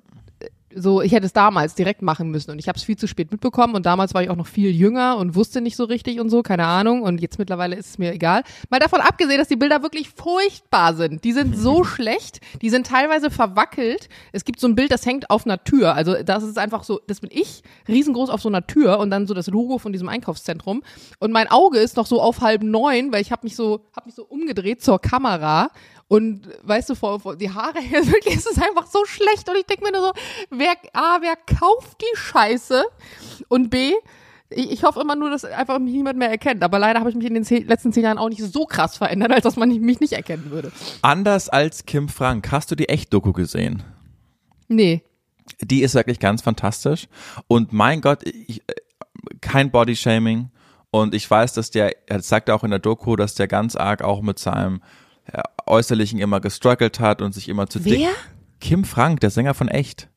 [0.77, 3.33] So, ich hätte es damals direkt machen müssen und ich habe es viel zu spät
[3.33, 6.29] mitbekommen und damals war ich auch noch viel jünger und wusste nicht so richtig und
[6.29, 8.43] so, keine Ahnung und jetzt mittlerweile ist es mir egal.
[8.69, 11.25] Mal davon abgesehen, dass die Bilder wirklich furchtbar sind.
[11.25, 14.09] Die sind so schlecht, die sind teilweise verwackelt.
[14.33, 17.01] Es gibt so ein Bild, das hängt auf einer Tür, also das ist einfach so,
[17.07, 20.09] das bin ich, riesengroß auf so einer Tür und dann so das Logo von diesem
[20.09, 20.83] Einkaufszentrum
[21.19, 24.07] und mein Auge ist noch so auf halb neun, weil ich habe mich so, habe
[24.07, 25.71] mich so umgedreht zur Kamera
[26.09, 29.49] und weißt du, vor, vor die Haare her, wirklich, es ist einfach so schlecht.
[29.49, 30.13] Und ich denke mir nur so,
[30.51, 32.85] wer, A, wer kauft die Scheiße?
[33.49, 33.93] Und B,
[34.51, 36.63] ich, ich hoffe immer nur, dass einfach mich niemand mehr erkennt.
[36.63, 38.97] Aber leider habe ich mich in den zehn, letzten zehn Jahren auch nicht so krass
[38.97, 40.71] verändert, als dass man mich nicht erkennen würde.
[41.03, 43.83] Anders als Kim Frank, hast du die Echt-Doku gesehen?
[44.69, 45.03] Nee.
[45.61, 47.09] Die ist wirklich ganz fantastisch.
[47.49, 48.63] Und mein Gott, ich,
[49.41, 50.51] kein Bodyshaming.
[50.93, 54.03] Und ich weiß, dass der, er sagt auch in der Doku, dass der ganz arg
[54.03, 54.81] auch mit seinem
[55.67, 57.99] Äußerlichen immer gestruggelt hat und sich immer zu dick.
[58.01, 58.11] Wer?
[58.61, 60.09] Kim Frank, der Sänger von Echt.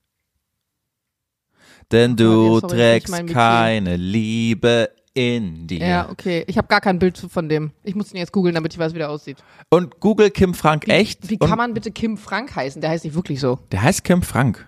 [1.91, 5.79] Denn Oh du jetzt sorry, trägst keine Liebe in dir.
[5.79, 6.43] Ja, okay.
[6.47, 7.71] Ich habe gar kein Bild von dem.
[7.83, 9.43] Ich muss ihn jetzt googeln, damit ich weiß, wie der aussieht.
[9.69, 11.29] Und Google Kim Frank Echt.
[11.29, 12.79] Wie kann man bitte Kim Frank heißen?
[12.81, 13.59] Der heißt nicht wirklich so.
[13.71, 14.67] der heißt Kim Frank.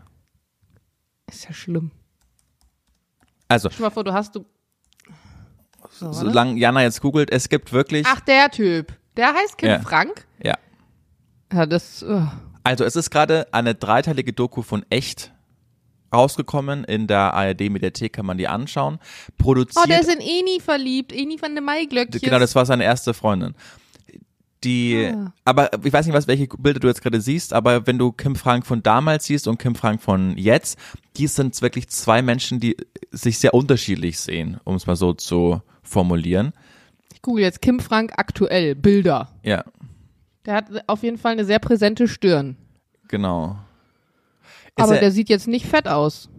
[1.27, 1.91] Ist ja schlimm.
[3.47, 4.45] Also, Stell mal vor, du hast du.
[5.91, 8.05] So, solange Jana jetzt googelt, es gibt wirklich.
[8.07, 8.93] Ach, der Typ.
[9.21, 9.79] Der heißt Kim Ja.
[9.81, 10.25] Frank?
[10.43, 10.55] Ja.
[11.53, 12.01] Ja, das.
[12.01, 12.25] Uh.
[12.63, 15.31] Also es ist gerade eine dreiteilige Doku von Echt
[16.11, 16.83] rausgekommen.
[16.85, 18.97] In der ARD-Mediathek kann man die anschauen.
[19.37, 19.83] Produziert.
[19.85, 21.11] Oh, der ist in Eni verliebt.
[21.13, 22.19] Eni von der Maiglöckchen.
[22.19, 23.53] genau, das war seine erste Freundin.
[24.63, 25.33] Die, Ah.
[25.45, 28.35] aber ich weiß nicht, was welche Bilder du jetzt gerade siehst, aber wenn du Kim
[28.35, 30.77] Frank von damals siehst und Kim Frank von jetzt,
[31.17, 32.75] die sind wirklich zwei Menschen, die
[33.11, 36.53] sich sehr unterschiedlich sehen, um es mal so zu formulieren.
[37.21, 39.29] Ich google jetzt Kim Frank aktuell, Bilder.
[39.43, 39.63] Ja,
[40.47, 42.57] Der hat auf jeden Fall eine sehr präsente Stirn.
[43.07, 43.57] genau.
[44.75, 46.29] Ist Aber er- der sieht jetzt nicht fett aus.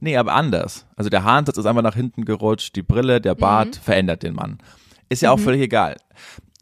[0.00, 0.84] Nee, aber anders.
[0.96, 4.58] Also der Haaransatz ist einfach nach hinten gerutscht, die Brille, der Bart verändert den Mann.
[5.08, 5.96] Ist ja auch völlig egal.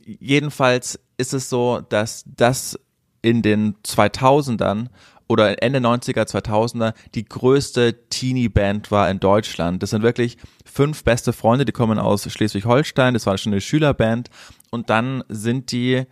[0.04, 2.78] Jedenfalls ist es so, dass das
[3.22, 4.88] in den 2000ern
[5.26, 9.82] oder Ende 90er, 2000er die größte Teenie-Band war in Deutschland.
[9.82, 14.28] Das sind wirklich fünf beste Freunde, die kommen aus Schleswig-Holstein, das war schon eine Schülerband
[14.70, 16.04] und dann sind die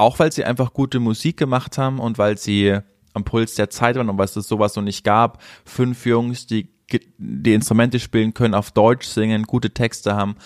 [0.00, 2.78] auch weil sie einfach gute Musik gemacht haben und weil sie
[3.12, 5.42] am Puls der Zeit waren und weil es sowas noch nicht gab.
[5.64, 6.70] Fünf Jungs, die
[7.18, 10.36] die Instrumente spielen können, auf Deutsch singen, gute Texte haben,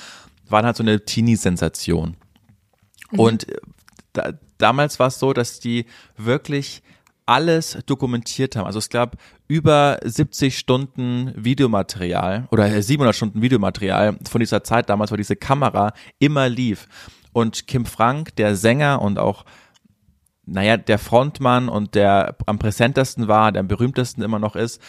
[0.48, 2.16] waren halt so eine Teenie-Sensation.
[3.12, 3.56] Und äh,
[4.12, 5.86] da, damals war es so, dass die
[6.16, 6.82] wirklich
[7.26, 8.66] alles dokumentiert haben.
[8.66, 9.16] Also es gab
[9.48, 15.36] über 70 Stunden Videomaterial oder äh, 700 Stunden Videomaterial von dieser Zeit damals, wo diese
[15.36, 16.88] Kamera immer lief.
[17.32, 19.44] Und Kim Frank, der Sänger und auch
[20.46, 24.80] naja, der Frontmann und der am präsentesten war, der am berühmtesten immer noch ist,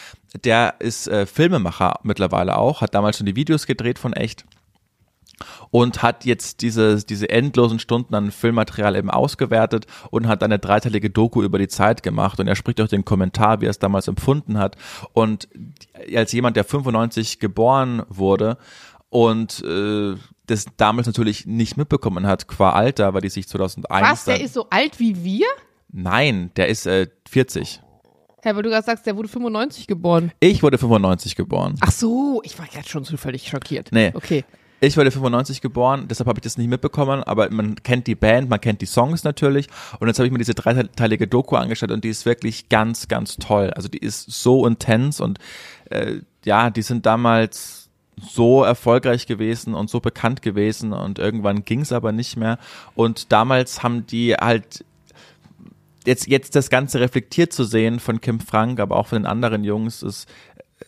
[0.44, 4.44] der ist äh, Filmemacher mittlerweile auch, hat damals schon die Videos gedreht von echt
[5.70, 11.10] und hat jetzt diese, diese endlosen Stunden an Filmmaterial eben ausgewertet und hat eine dreiteilige
[11.10, 14.08] Doku über die Zeit gemacht und er spricht auch den Kommentar, wie er es damals
[14.08, 14.76] empfunden hat
[15.12, 15.48] und
[16.14, 18.56] als jemand, der 95 geboren wurde
[19.08, 20.14] und äh,
[20.46, 24.24] das damals natürlich nicht mitbekommen hat qua Alter, weil die sich 2001 Was?
[24.24, 25.46] Der ist so alt wie wir?
[25.92, 27.80] Nein, der ist äh, 40.
[28.42, 30.30] Hä, weil du gerade sagst, der wurde 95 geboren.
[30.40, 31.74] Ich wurde 95 geboren.
[31.80, 33.88] Ach so, ich war gerade schon so völlig schockiert.
[33.90, 34.12] Nee.
[34.14, 34.44] Okay.
[34.80, 38.50] Ich wurde 95 geboren, deshalb habe ich das nicht mitbekommen, aber man kennt die Band,
[38.50, 39.68] man kennt die Songs natürlich
[40.00, 43.36] und jetzt habe ich mir diese dreiteilige Doku angeschaut und die ist wirklich ganz, ganz
[43.36, 43.70] toll.
[43.70, 45.38] Also die ist so intens und
[45.88, 47.88] äh, ja, die sind damals
[48.20, 52.58] so erfolgreich gewesen und so bekannt gewesen und irgendwann ging es aber nicht mehr
[52.94, 54.84] und damals haben die halt
[56.04, 59.64] jetzt, jetzt das Ganze reflektiert zu sehen von Kim Frank, aber auch von den anderen
[59.64, 60.28] Jungs, ist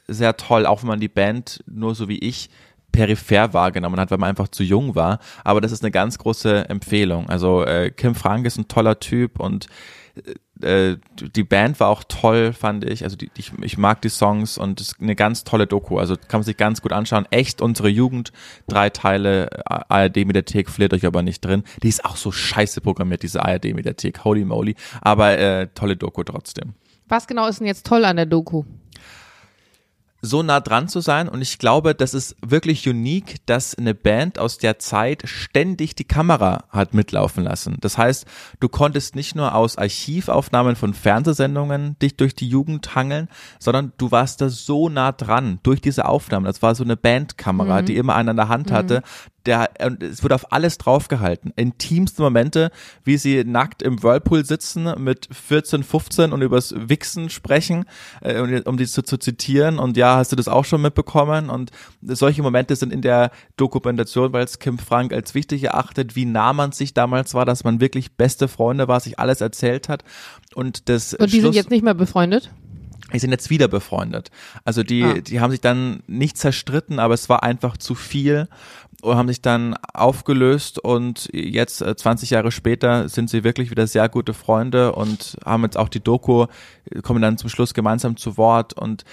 [0.06, 2.50] sehr toll, auch wenn man die Band nur so wie ich
[2.92, 5.18] peripher wahrgenommen hat, weil man einfach zu jung war.
[5.44, 7.28] Aber das ist eine ganz große Empfehlung.
[7.28, 9.68] Also äh, Kim Frank ist ein toller Typ und
[10.62, 13.04] äh, die Band war auch toll, fand ich.
[13.04, 15.98] Also die, ich, ich mag die Songs und es ist eine ganz tolle Doku.
[15.98, 17.26] Also kann man sich ganz gut anschauen.
[17.30, 18.32] Echt unsere Jugend,
[18.66, 21.62] drei Teile, ARD-Mediathek, flirt euch aber nicht drin.
[21.82, 24.74] Die ist auch so scheiße programmiert, diese ARD-Mediathek, holy moly.
[25.00, 26.74] Aber äh, tolle Doku trotzdem.
[27.08, 28.64] Was genau ist denn jetzt toll an der Doku?
[30.20, 34.38] So nah dran zu sein und ich glaube, das ist wirklich unique, dass eine Band
[34.38, 37.76] aus der Zeit ständig die Kamera hat mitlaufen lassen.
[37.80, 38.26] Das heißt,
[38.58, 43.28] du konntest nicht nur aus Archivaufnahmen von Fernsehsendungen dich durch die Jugend hangeln,
[43.60, 46.46] sondern du warst da so nah dran durch diese Aufnahmen.
[46.46, 49.02] Das war so eine Bandkamera, die immer einen an der Hand hatte.
[49.48, 51.52] Der, und es wurde auf alles draufgehalten.
[51.56, 52.70] Intimste Momente,
[53.02, 57.86] wie sie nackt im Whirlpool sitzen mit 14, 15 und übers Wichsen sprechen,
[58.20, 59.78] äh, um- die zu, zu zitieren.
[59.78, 61.50] Und ja, hast du das auch schon mitbekommen?
[61.50, 61.70] Und
[62.02, 66.52] solche Momente sind in der Dokumentation, weil es Kim Frank als wichtig erachtet, wie nah
[66.52, 70.04] man sich damals war, dass man wirklich beste Freunde war, sich alles erzählt hat.
[70.54, 72.50] Und das Und die sind jetzt nicht mehr befreundet?
[73.14, 74.30] die sind jetzt wieder befreundet.
[74.66, 75.14] Also die, Ah.
[75.14, 78.48] die haben sich dann nicht zerstritten, aber es war einfach zu viel
[79.02, 83.86] und haben sich dann aufgelöst und jetzt äh, 20 Jahre später sind sie wirklich wieder
[83.86, 86.46] sehr gute Freunde und haben jetzt auch die Doku,
[86.90, 89.04] äh, kommen dann zum Schluss gemeinsam zu Wort und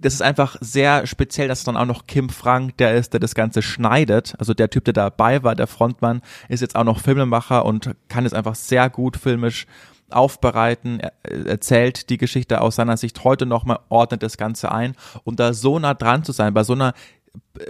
[0.00, 3.34] das ist einfach sehr speziell, dass dann auch noch Kim Frank, der ist, der das
[3.34, 4.34] Ganze schneidet.
[4.38, 8.24] Also der Typ, der dabei war, der Frontmann, ist jetzt auch noch Filmemacher und kann
[8.24, 9.66] es einfach sehr gut filmisch
[10.12, 11.12] aufbereiten, er
[11.46, 13.24] erzählt die Geschichte aus seiner Sicht.
[13.24, 14.96] Heute nochmal, ordnet das Ganze ein.
[15.24, 16.94] Und da so nah dran zu sein, bei so einer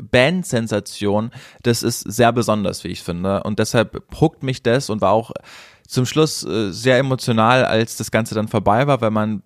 [0.03, 1.31] Band-Sensation,
[1.63, 3.43] das ist sehr besonders, wie ich finde.
[3.43, 5.33] Und deshalb huckt mich das und war auch
[5.87, 9.43] zum Schluss äh, sehr emotional, als das Ganze dann vorbei war, weil man,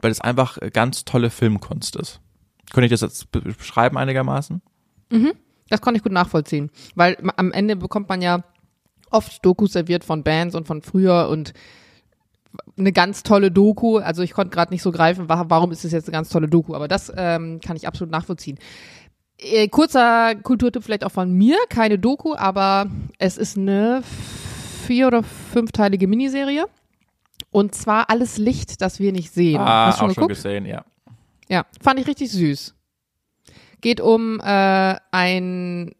[0.00, 2.20] weil es einfach ganz tolle Filmkunst ist.
[2.72, 4.60] Könnte ich das jetzt be- beschreiben einigermaßen?
[5.70, 6.70] Das konnte ich gut nachvollziehen.
[6.94, 8.44] Weil am Ende bekommt man ja
[9.10, 11.52] oft Dokus serviert von Bands und von früher und
[12.78, 13.98] eine ganz tolle Doku.
[13.98, 16.46] Also ich konnte gerade nicht so greifen, wa- warum ist es jetzt eine ganz tolle
[16.48, 16.74] Doku.
[16.74, 18.58] Aber das ähm, kann ich absolut nachvollziehen.
[19.38, 24.02] Äh, kurzer Kulturtipp vielleicht auch von mir, keine Doku, aber es ist eine
[24.86, 26.66] vier- oder fünfteilige Miniserie.
[27.50, 29.60] Und zwar alles Licht, das wir nicht sehen.
[29.60, 30.34] Hast du schon Ah, auch schon geguckt?
[30.42, 30.84] gesehen, ja.
[31.48, 32.74] Ja, fand ich richtig süß.
[33.80, 35.94] Geht um äh, ein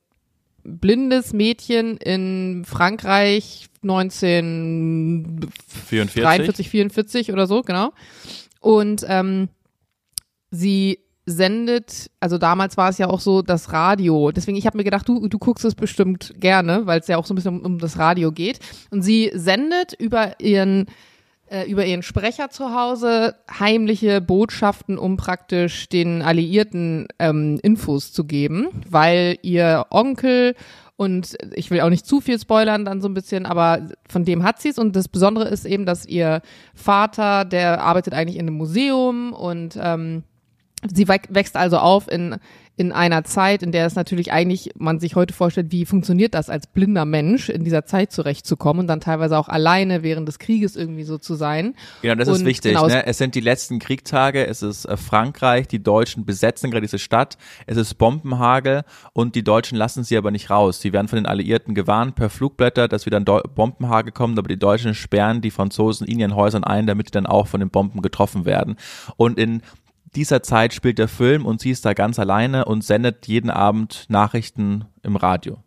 [0.64, 5.48] blindes Mädchen in Frankreich 1943,
[5.88, 6.68] 44.
[6.68, 7.92] 44 oder so, genau.
[8.61, 9.48] Und ähm,
[10.51, 14.32] sie sendet, also damals war es ja auch so das Radio.
[14.32, 17.26] Deswegen, ich habe mir gedacht, du, du guckst es bestimmt gerne, weil es ja auch
[17.26, 18.60] so ein bisschen um, um das Radio geht.
[18.90, 20.86] Und sie sendet über ihren
[21.50, 28.24] äh, über ihren Sprecher zu Hause heimliche Botschaften, um praktisch den Alliierten ähm, Infos zu
[28.24, 30.54] geben, weil ihr Onkel
[30.96, 34.42] und ich will auch nicht zu viel spoilern dann so ein bisschen, aber von dem
[34.42, 34.78] hat sie es.
[34.78, 36.42] Und das Besondere ist eben, dass ihr
[36.74, 40.24] Vater, der arbeitet eigentlich in einem Museum und ähm,
[40.92, 42.36] sie wächst also auf in
[42.78, 46.48] in einer Zeit, in der es natürlich eigentlich man sich heute vorstellt, wie funktioniert das
[46.48, 50.76] als blinder Mensch in dieser Zeit zurechtzukommen und dann teilweise auch alleine während des Krieges
[50.76, 51.74] irgendwie so zu sein.
[52.02, 52.74] Genau, das und ist wichtig.
[52.74, 53.04] Genau, ne?
[53.04, 57.36] Es sind die letzten Kriegtage, es ist äh, Frankreich, die Deutschen besetzen gerade diese Stadt,
[57.66, 60.80] es ist Bombenhagel und die Deutschen lassen sie aber nicht raus.
[60.80, 64.58] Sie werden von den Alliierten gewarnt per Flugblätter, dass wieder ein Bombenhagel kommt, aber die
[64.58, 68.02] Deutschen sperren die Franzosen in ihren Häusern ein, damit die dann auch von den Bomben
[68.02, 68.76] getroffen werden.
[69.16, 69.62] Und in
[70.14, 74.06] dieser Zeit spielt der Film und sie ist da ganz alleine und sendet jeden Abend
[74.08, 75.62] Nachrichten im Radio.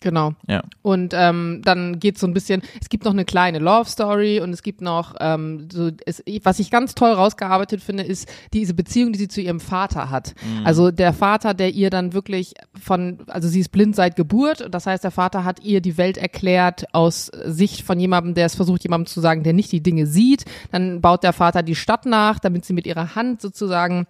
[0.00, 0.34] Genau.
[0.46, 0.62] Ja.
[0.82, 4.50] Und ähm, dann geht so ein bisschen, es gibt noch eine kleine Love Story und
[4.50, 9.12] es gibt noch, ähm, so, es, was ich ganz toll rausgearbeitet finde, ist diese Beziehung,
[9.12, 10.34] die sie zu ihrem Vater hat.
[10.42, 10.66] Mhm.
[10.66, 14.86] Also der Vater, der ihr dann wirklich von, also sie ist blind seit Geburt, das
[14.86, 18.84] heißt, der Vater hat ihr die Welt erklärt aus Sicht von jemandem, der es versucht,
[18.84, 20.44] jemandem zu sagen, der nicht die Dinge sieht.
[20.70, 24.06] Dann baut der Vater die Stadt nach, damit sie mit ihrer Hand sozusagen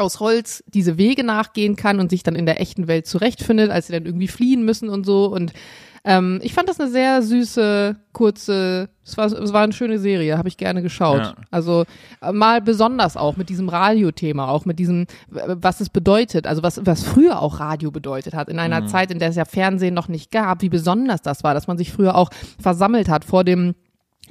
[0.00, 3.86] aus Holz diese Wege nachgehen kann und sich dann in der echten Welt zurechtfindet, als
[3.86, 5.26] sie dann irgendwie fliehen müssen und so.
[5.26, 5.52] Und
[6.08, 10.38] ähm, ich fand das eine sehr süße, kurze, es war, es war eine schöne Serie,
[10.38, 11.18] habe ich gerne geschaut.
[11.18, 11.34] Ja.
[11.50, 11.84] Also
[12.22, 16.86] äh, mal besonders auch mit diesem Radiothema, auch mit diesem, was es bedeutet, also was,
[16.86, 20.06] was früher auch Radio bedeutet hat, in einer Zeit, in der es ja Fernsehen noch
[20.06, 22.30] nicht gab, wie besonders das war, dass man sich früher auch
[22.60, 23.74] versammelt hat vor dem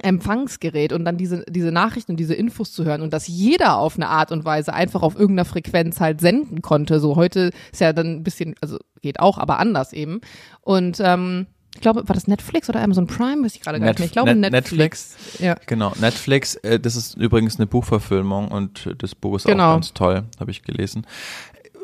[0.02, 3.96] Empfangsgerät und dann diese, diese Nachrichten und diese Infos zu hören und dass jeder auf
[3.96, 7.00] eine Art und Weise einfach auf irgendeiner Frequenz halt senden konnte.
[7.00, 10.20] So heute ist ja dann ein bisschen, also geht auch, aber anders eben.
[10.60, 13.42] Und ähm, ich glaube, war das Netflix oder Amazon Prime?
[13.44, 14.06] Weiß ich gerade gar nicht mehr.
[14.06, 15.16] Ich glaube Net- Netflix.
[15.38, 15.56] Ja.
[15.66, 19.70] Genau, Netflix, äh, das ist übrigens eine Buchverfilmung und das Buch ist Genau.
[19.70, 21.06] auch ganz toll, habe ich gelesen.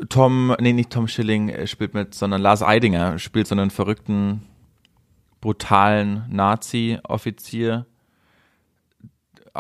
[0.09, 4.43] Tom, nee, nicht Tom Schilling äh, spielt mit, sondern Lars Eidinger spielt so einen verrückten,
[5.41, 7.87] brutalen Nazi-Offizier.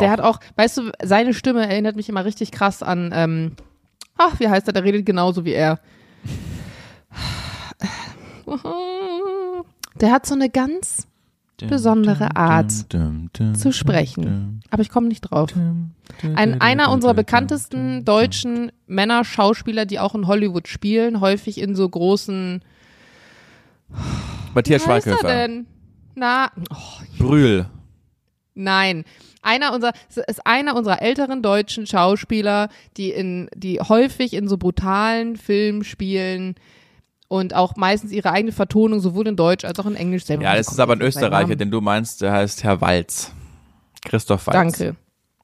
[0.00, 3.52] Der hat auch, weißt du, seine Stimme erinnert mich immer richtig krass an, ähm,
[4.16, 5.80] ach, wie heißt er, der redet genauso wie er.
[10.00, 11.06] Der hat so eine ganz
[11.68, 14.60] besondere Art zu sprechen.
[14.70, 15.50] Aber ich komme nicht drauf.
[16.34, 22.62] Ein, einer unserer bekanntesten deutschen Männer-Schauspieler, die auch in Hollywood spielen, häufig in so großen.
[24.54, 25.48] Matthias er Schweighöfer.
[26.14, 27.66] Na, oh, Brühl.
[28.54, 29.04] Nein,
[29.42, 35.36] einer unserer ist einer unserer älteren deutschen Schauspieler, die in die häufig in so brutalen
[35.36, 36.54] Filmen spielen
[37.28, 40.44] und auch meistens ihre eigene Vertonung sowohl in Deutsch als auch in Englisch selber.
[40.44, 43.32] Ja, das ist aber ein Österreicher, den du meinst, der heißt Herr Walz.
[44.04, 44.54] Christoph Walz.
[44.54, 44.96] Danke,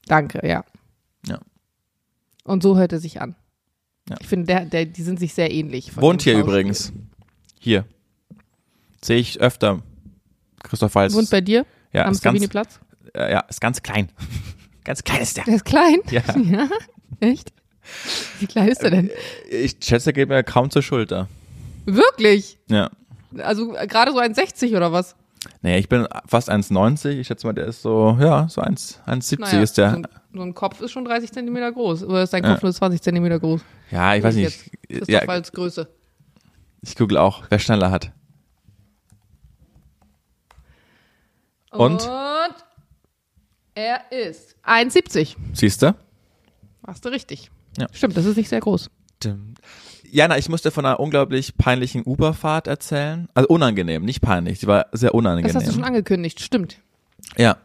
[0.07, 0.65] danke, ja.
[1.27, 1.39] Ja.
[2.45, 3.37] Und so hört er sich an.
[4.09, 4.17] Ja.
[4.21, 5.97] Ich finde, der, der, die sind sich sehr ähnlich.
[5.97, 6.93] Wohnt hier übrigens.
[7.59, 7.85] Hier.
[9.03, 9.83] Sehe ich öfter.
[10.63, 11.15] Christoph Walz.
[11.15, 12.81] Wohnt bei dir ja, am Sabiniplatz?
[13.15, 14.09] Äh, ja, ist ganz klein.
[14.85, 15.45] ganz klein ist der.
[15.45, 15.97] Der ist klein.
[16.11, 16.23] Ja.
[16.37, 16.69] ja.
[17.21, 17.53] Echt?
[18.41, 19.11] Wie klein ist er denn?
[19.51, 21.29] Ich schätze, er geht mir kaum zur Schulter.
[21.87, 22.59] Wirklich?
[22.69, 22.91] Ja.
[23.39, 25.17] Also äh, gerade so ein 60 oder was?
[25.63, 27.19] Naja, ich bin fast 1,90.
[27.21, 29.91] Ich schätze mal, der ist so, ja, so 1 1,70 Naja, ist der.
[29.91, 32.05] So, ein- so ein Kopf ist schon 30 Zentimeter groß.
[32.05, 32.53] Oder ist dein Ja.
[32.53, 33.63] Kopf nur 20 Zentimeter groß?
[33.91, 34.45] ja, ich weiß nicht.
[34.45, 34.71] Jetzt.
[34.89, 35.89] Christoph Ja, Waltz Größe.
[36.83, 38.13] ich google auch, wer schneller hat.
[41.71, 42.03] Und?
[42.03, 42.55] Und
[43.79, 45.37] er ist 1,70.
[45.53, 45.95] Siehst du?
[46.85, 47.51] Machst du richtig.
[47.79, 47.87] Ja.
[47.93, 48.91] Stimmt, das ist nicht sehr groß.
[50.11, 53.29] Jana, ich musste von einer unglaublich peinlichen Uberfahrt erzählen.
[53.35, 54.59] Also unangenehm, nicht peinlich.
[54.59, 55.53] Die war sehr unangenehm.
[55.53, 56.79] Das hast du schon angekündigt, stimmt.
[57.37, 57.59] Ja.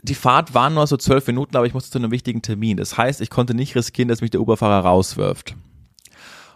[0.00, 2.78] Die Fahrt war nur so zwölf Minuten, aber ich musste zu einem wichtigen Termin.
[2.78, 5.54] Das heißt, ich konnte nicht riskieren, dass mich der Uberfahrer rauswirft.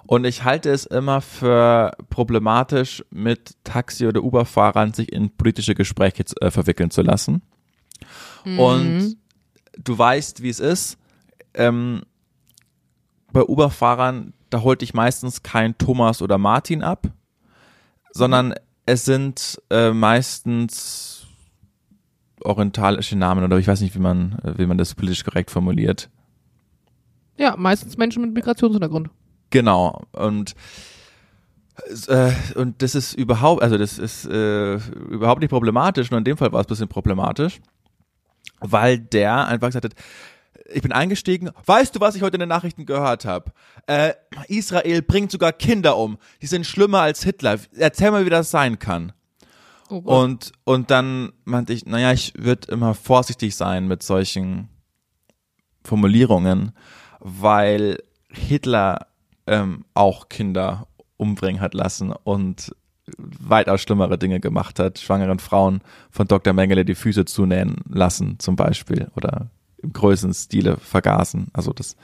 [0.06, 6.24] Und ich halte es immer für problematisch, mit Taxi- oder Uberfahrern sich in politische Gespräche
[6.40, 7.42] äh, verwickeln zu lassen.
[8.44, 9.16] Und
[9.82, 10.98] du weißt, wie es ist.
[11.54, 12.02] Ähm,
[13.32, 17.06] bei Uberfahrern, da holt dich meistens kein Thomas oder Martin ab,
[18.12, 18.54] sondern
[18.86, 21.26] es sind äh, meistens
[22.42, 26.08] orientalische Namen oder ich weiß nicht, wie man, äh, wie man das politisch korrekt formuliert.
[27.36, 29.10] Ja, meistens Menschen mit Migrationshintergrund.
[29.50, 30.06] Genau.
[30.12, 30.54] Und
[32.08, 36.36] äh, und das ist überhaupt, also das ist äh, überhaupt nicht problematisch, nur in dem
[36.36, 37.60] Fall war es ein bisschen problematisch,
[38.60, 39.94] weil der einfach gesagt hat,
[40.72, 41.50] ich bin eingestiegen.
[41.66, 43.52] Weißt du, was ich heute in den Nachrichten gehört habe?
[43.86, 44.12] Äh,
[44.46, 46.18] Israel bringt sogar Kinder um.
[46.42, 47.58] Die sind schlimmer als Hitler.
[47.76, 49.12] Erzähl mal, wie das sein kann.
[49.88, 49.96] Oh.
[49.96, 54.68] Und, und dann meinte ich, naja, ich würde immer vorsichtig sein mit solchen
[55.84, 56.72] Formulierungen,
[57.18, 59.08] weil Hitler
[59.46, 60.86] ähm, auch Kinder
[61.16, 62.74] umbringen hat lassen und
[63.18, 65.80] weitaus schlimmere Dinge gemacht hat, schwangeren Frauen
[66.10, 66.52] von Dr.
[66.52, 69.46] Mengele die Füße zunähen lassen zum Beispiel oder
[69.82, 71.48] im größeren Stile vergasen.
[71.54, 71.96] Also das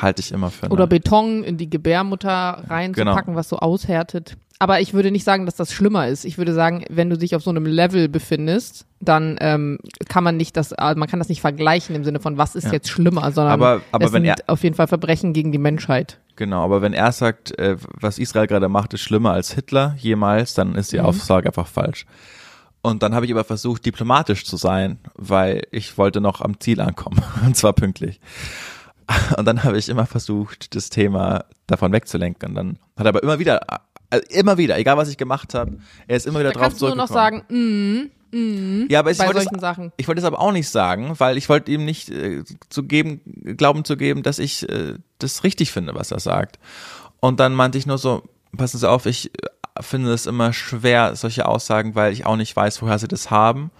[0.00, 3.36] halte ich immer für Oder Beton in die Gebärmutter reinzupacken, Genau.
[3.38, 4.36] was so aushärtet.
[4.58, 6.24] Aber ich würde nicht sagen, dass das schlimmer ist.
[6.24, 10.36] Ich würde sagen, wenn du dich auf so einem Level befindest, dann ähm, kann man
[10.36, 12.72] nicht das, äh, man kann das nicht vergleichen im Sinne von, was ist Ja.
[12.72, 16.18] jetzt schlimmer, sondern Aber- aber es sind er- auf jeden Fall Verbrechen gegen die Menschheit.
[16.36, 20.54] Genau, aber wenn er sagt, äh, was Israel gerade macht, ist schlimmer als Hitler jemals,
[20.54, 21.04] dann ist die Mhm.
[21.06, 22.06] Aussage einfach falsch.
[22.80, 26.80] Und dann habe ich aber versucht, diplomatisch zu sein, weil ich wollte noch am Ziel
[26.80, 28.18] ankommen, und zwar pünktlich.
[29.36, 32.48] Und dann habe ich immer versucht, das Thema davon wegzulenken.
[32.50, 33.60] Und dann hat er aber immer wieder,
[34.10, 35.78] also immer wieder, egal was ich gemacht habe,
[36.08, 37.44] er ist immer wieder Da drauf kannst du nur noch zurückgekommen.
[37.48, 39.92] sagen, mm, ja, aber ich wollte Sachen.
[39.98, 43.20] ich wollte es aber auch nicht sagen, weil ich wollte ihm nicht äh, zu geben,
[43.56, 46.58] glauben zu geben, dass ich äh, das richtig finde, was er sagt.
[47.20, 48.22] Und dann meinte ich nur so,
[48.56, 52.56] passen Sie auf, ich äh, finde es immer schwer, solche Aussagen, weil ich auch nicht
[52.56, 53.70] weiß, woher sie das haben.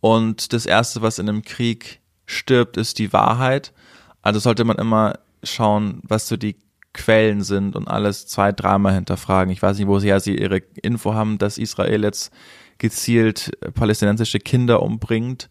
[0.00, 3.72] Und das Erste, was in einem Krieg stirbt, ist die Wahrheit.
[4.20, 6.56] Also sollte man immer schauen, was so die
[6.92, 9.52] Quellen sind und alles zwei, dreimal hinterfragen.
[9.52, 12.32] Ich weiß nicht, woher sie ihre Info haben, dass Israel jetzt
[12.78, 15.48] gezielt palästinensische Kinder umbringt,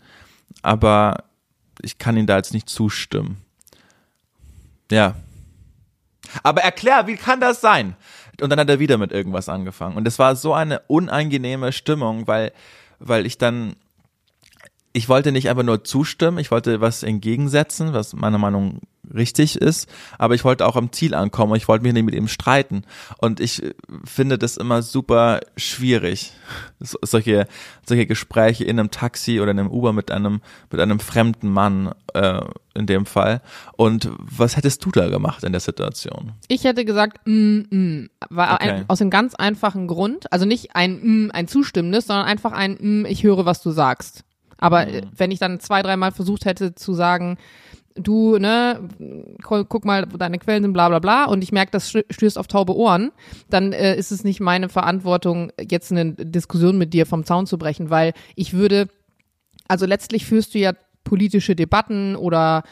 [0.62, 1.24] aber
[1.82, 3.42] ich kann ihnen da jetzt nicht zustimmen.
[4.92, 5.16] Ja.
[6.44, 7.96] Aber erklär, wie kann das sein?
[8.42, 9.98] Und dann hat er wieder mit irgendwas angefangen.
[9.98, 12.52] Und es war so eine unangenehme Stimmung, weil,
[13.00, 13.76] weil ich dann,
[14.96, 18.80] ich wollte nicht einfach nur zustimmen, ich wollte was entgegensetzen, was meiner Meinung
[19.14, 22.30] richtig ist, aber ich wollte auch am Ziel ankommen, ich wollte mich nicht mit ihm
[22.30, 22.84] streiten.
[23.18, 23.74] Und ich äh,
[24.06, 26.32] finde das immer super schwierig,
[26.80, 27.46] so, solche,
[27.86, 30.40] solche Gespräche in einem Taxi oder in einem Uber mit einem,
[30.72, 32.40] mit einem fremden Mann äh,
[32.74, 33.42] in dem Fall.
[33.74, 36.32] Und was hättest du da gemacht in der Situation?
[36.48, 38.70] Ich hätte gesagt, mm, mm, war Okay.
[38.70, 42.78] ein, aus dem ganz einfachen Grund, also nicht ein mm, ein zustimmendes, sondern einfach ein
[42.80, 44.24] mm, ich höre, was du sagst.
[44.58, 47.38] Aber äh, wenn ich dann zwei, dreimal versucht hätte zu sagen,
[47.96, 48.82] du, ne,
[49.42, 52.06] gu- guck mal, wo deine Quellen sind, bla bla bla, und ich merke, das stö-
[52.10, 53.12] stößt auf taube Ohren,
[53.50, 57.58] dann äh, ist es nicht meine Verantwortung, jetzt eine Diskussion mit dir vom Zaun zu
[57.58, 58.90] brechen, weil ich würde,
[59.68, 62.64] also letztlich führst du ja politische Debatten oder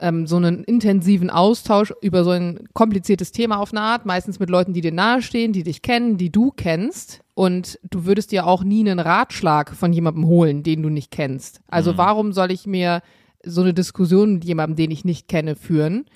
[0.00, 4.50] ähm, so einen intensiven Austausch über so ein kompliziertes Thema auf eine Art, meistens mit
[4.50, 7.20] Leuten, die dir nahestehen, die dich kennen, die du kennst.
[7.34, 11.60] Und du würdest dir auch nie einen Ratschlag von jemandem holen, den du nicht kennst.
[11.68, 13.02] Also warum soll ich mir
[13.44, 16.06] so eine Diskussion mit jemandem, den ich nicht kenne, führen?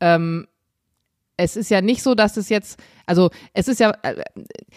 [0.00, 0.46] Ähm,
[1.36, 4.22] es ist ja nicht so, dass es jetzt, also es ist ja, äh,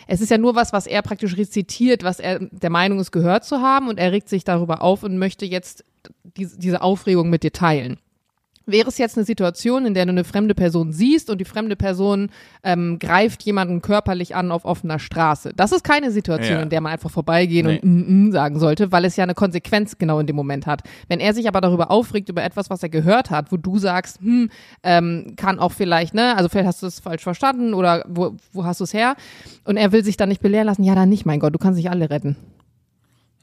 [0.08, 3.46] es ist ja nur was, was er praktisch rezitiert, was er der Meinung ist, gehört
[3.46, 5.86] zu haben und er regt sich darüber auf und möchte jetzt
[6.24, 8.00] diese, diese Aufregung mit dir teilen.
[8.72, 11.76] Wäre es jetzt eine Situation, in der du eine fremde Person siehst und die fremde
[11.76, 12.30] Person
[12.64, 15.54] ähm, greift jemanden körperlich an auf offener Straße?
[15.56, 16.62] Das ist keine Situation, Ja.
[16.64, 17.80] in der man einfach vorbeigehen Nee.
[17.82, 20.82] und mm, mm sagen sollte, weil es ja eine Konsequenz genau in dem Moment hat.
[21.08, 24.20] Wenn er sich aber darüber aufregt, über etwas, was er gehört hat, wo du sagst,
[24.22, 24.50] hm,
[24.84, 28.66] ähm, kann auch vielleicht, ne, also vielleicht hast du es falsch verstanden oder wo, wo
[28.66, 29.16] hast du es her?
[29.66, 31.78] Und er will sich dann nicht belehren lassen, ja, dann nicht, mein Gott, du kannst
[31.78, 32.36] nicht alle retten.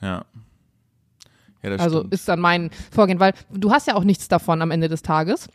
[0.01, 0.25] Ja.
[1.67, 2.15] Ja, Also stimmt.
[2.15, 5.49] ist dann mein Vorgehen, weil du hast ja auch nichts davon am Ende des Tages.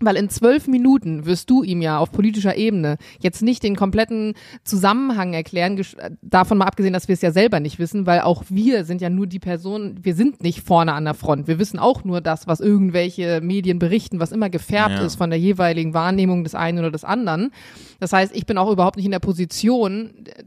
[0.00, 4.34] Weil in zwölf Minuten wirst du ihm ja auf politischer Ebene jetzt nicht den kompletten
[4.62, 8.44] Zusammenhang erklären, äh, davon mal abgesehen, dass wir es ja selber nicht wissen, weil auch
[8.48, 11.48] wir sind ja nur die Personen, wir sind nicht vorne an der Front.
[11.48, 15.04] Wir wissen auch nur das, was irgendwelche Medien berichten, was immer gefärbt Ja.
[15.04, 17.50] ist von der jeweiligen Wahrnehmung des einen oder des anderen.
[17.98, 20.44] Das heißt, ich bin auch überhaupt nicht in der Position, äh,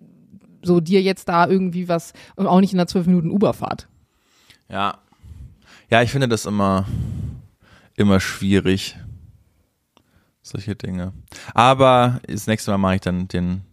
[0.63, 3.89] so dir jetzt da irgendwie was, und auch nicht in einer zwölf Minuten Uberfahrt.
[4.69, 4.99] Ja.
[5.91, 6.85] Ja, ich finde das immer,
[7.97, 8.95] immer schwierig.
[10.41, 11.11] Solche Dinge.
[11.53, 13.63] Aber das nächste Mal mache ich dann den,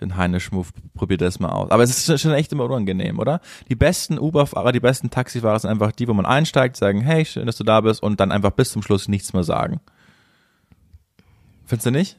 [0.00, 1.72] den Heine-Schmuf, probier das mal aus.
[1.72, 3.40] Aber es ist schon echt immer unangenehm, oder?
[3.68, 7.46] Die besten Uber-Fahrer, die besten Taxifahrer sind einfach die, wo man einsteigt, sagen, hey, schön,
[7.46, 9.80] dass du da bist und dann einfach bis zum Schluss nichts mehr sagen.
[11.66, 12.16] Findest du nicht?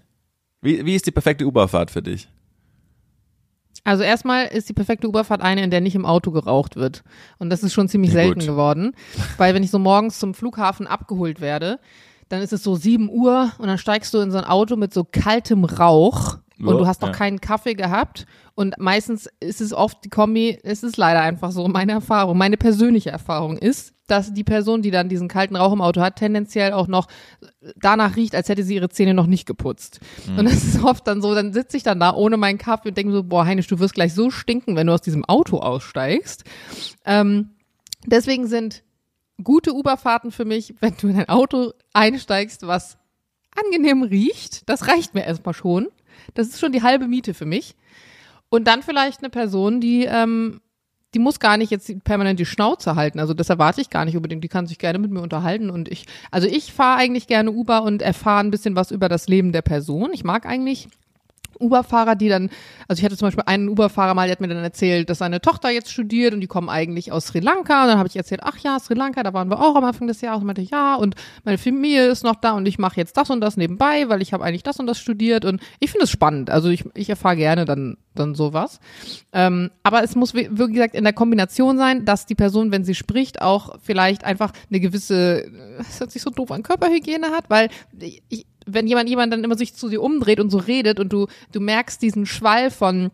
[0.62, 2.28] Wie, wie ist die perfekte Uberfahrt für dich?
[3.86, 7.04] Also erstmal ist die perfekte Uberfahrt eine, in der nicht im Auto geraucht wird.
[7.38, 8.50] Und das ist schon ziemlich Ja, selten gut.
[8.50, 8.94] geworden.
[9.38, 11.80] Weil wenn ich so morgens zum Flughafen abgeholt werde,
[12.28, 14.94] dann ist es so 7 Uhr und dann steigst du in so ein Auto mit
[14.94, 17.14] so kaltem Rauch und du hast noch ja.
[17.14, 18.26] keinen Kaffee gehabt.
[18.56, 22.58] Und meistens ist es oft die Kombi, es ist leider einfach so, meine Erfahrung, meine
[22.58, 26.74] persönliche Erfahrung ist, dass die Person, die dann diesen kalten Rauch im Auto hat, tendenziell
[26.74, 27.08] auch noch
[27.76, 30.00] danach riecht, als hätte sie ihre Zähne noch nicht geputzt.
[30.28, 30.40] Mhm.
[30.40, 32.98] Und das ist oft dann so, dann sitze ich dann da ohne meinen Kaffee und
[32.98, 36.44] denke so, boah, Heinisch, du wirst gleich so stinken, wenn du aus diesem Auto aussteigst.
[37.06, 37.52] Ähm,
[38.06, 38.84] deswegen sind
[39.44, 42.98] gute Uberfahrten für mich, wenn du in ein Auto einsteigst, was
[43.56, 44.70] angenehm riecht.
[44.70, 45.88] Das reicht mir erstmal schon.
[46.34, 47.76] Das ist schon die halbe Miete für mich.
[48.50, 50.62] Und dann vielleicht eine Person, die ähm,
[51.16, 53.20] die muss gar nicht jetzt permanent die Schnauze halten.
[53.20, 54.44] Also das erwarte ich gar nicht unbedingt.
[54.44, 55.70] Die kann sich gerne mit mir unterhalten.
[55.70, 59.30] Und ich, also ich fahre eigentlich gerne Uber und erfahre ein bisschen was über das
[59.30, 60.12] Leben der Person.
[60.14, 60.90] Ich mag eigentlich
[61.60, 62.50] Uber-Fahrer, die dann,
[62.88, 65.42] also ich hatte zum Beispiel einen Uber-Fahrer mal, der hat mir dann erzählt, dass seine
[65.42, 67.84] Tochter jetzt studiert und die kommen eigentlich aus Sri Lanka.
[67.84, 70.08] Und dann habe ich erzählt, ach ja, Sri Lanka, da waren wir auch am Anfang
[70.08, 70.42] des Jahres.
[70.42, 73.42] Und meinte, ja, und meine Familie ist noch da und ich mache jetzt das und
[73.42, 75.46] das nebenbei, weil ich habe eigentlich das und das studiert.
[75.46, 76.50] Und ich finde es spannend.
[76.50, 78.80] Also ich, ich erfahre gerne dann, dann sowas.
[79.34, 82.96] Ähm, aber es muss, wie gesagt, in der Kombination sein, dass die Person, wenn sie
[82.96, 85.46] spricht, auch vielleicht einfach eine gewisse,
[85.78, 89.58] das hört sich so doof an, Körperhygiene hat, weil ich, wenn jemand jemand dann immer
[89.58, 93.12] sich zu dir umdreht und so redet und du du merkst diesen Schwall von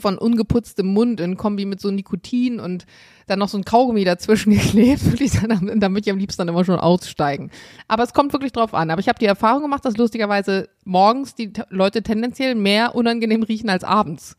[0.00, 2.86] von ungeputztem Mund in Kombi mit so Nikotin und
[3.26, 6.48] dann noch so ein Kaugummi dazwischen geklebt, würde ich dann würde ich am liebsten dann
[6.48, 7.50] immer schon aussteigen.
[7.86, 8.90] Aber es kommt wirklich drauf an.
[8.90, 13.70] Aber ich habe die Erfahrung gemacht, dass lustigerweise morgens die Leute tendenziell mehr unangenehm riechen
[13.70, 14.36] als abends.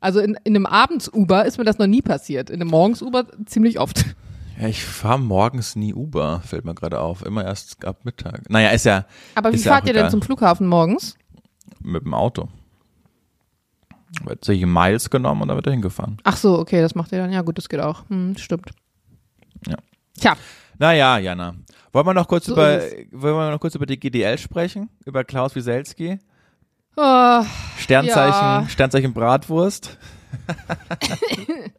[0.00, 2.50] Also in, in einem Abends-Uber ist mir das noch nie passiert.
[2.50, 4.04] In einem Morgens-Uber ziemlich oft.
[4.58, 7.24] Ja, ich fahre morgens nie Uber, fällt mir gerade auf.
[7.24, 8.50] Immer erst ab Mittag.
[8.50, 9.04] Naja, ist ja.
[9.36, 11.16] Aber wie fahrt ja ihr denn zum Flughafen morgens?
[11.80, 12.48] Mit dem Auto.
[14.24, 16.16] Wird sich Miles genommen und dann wird er hingefahren.
[16.24, 17.30] Ach so, okay, das macht ihr dann.
[17.30, 18.08] Ja, gut, das geht auch.
[18.08, 18.72] Hm, stimmt.
[19.66, 19.76] Ja.
[20.18, 20.36] Tja.
[20.78, 21.54] Naja, Jana.
[21.92, 22.80] Wollen wir noch kurz so über,
[23.12, 24.88] wollen wir noch kurz über die GDL sprechen?
[25.04, 26.18] Über Klaus Wieselski?
[26.96, 27.44] Oh,
[27.76, 28.66] Sternzeichen, ja.
[28.68, 29.98] Sternzeichen Bratwurst.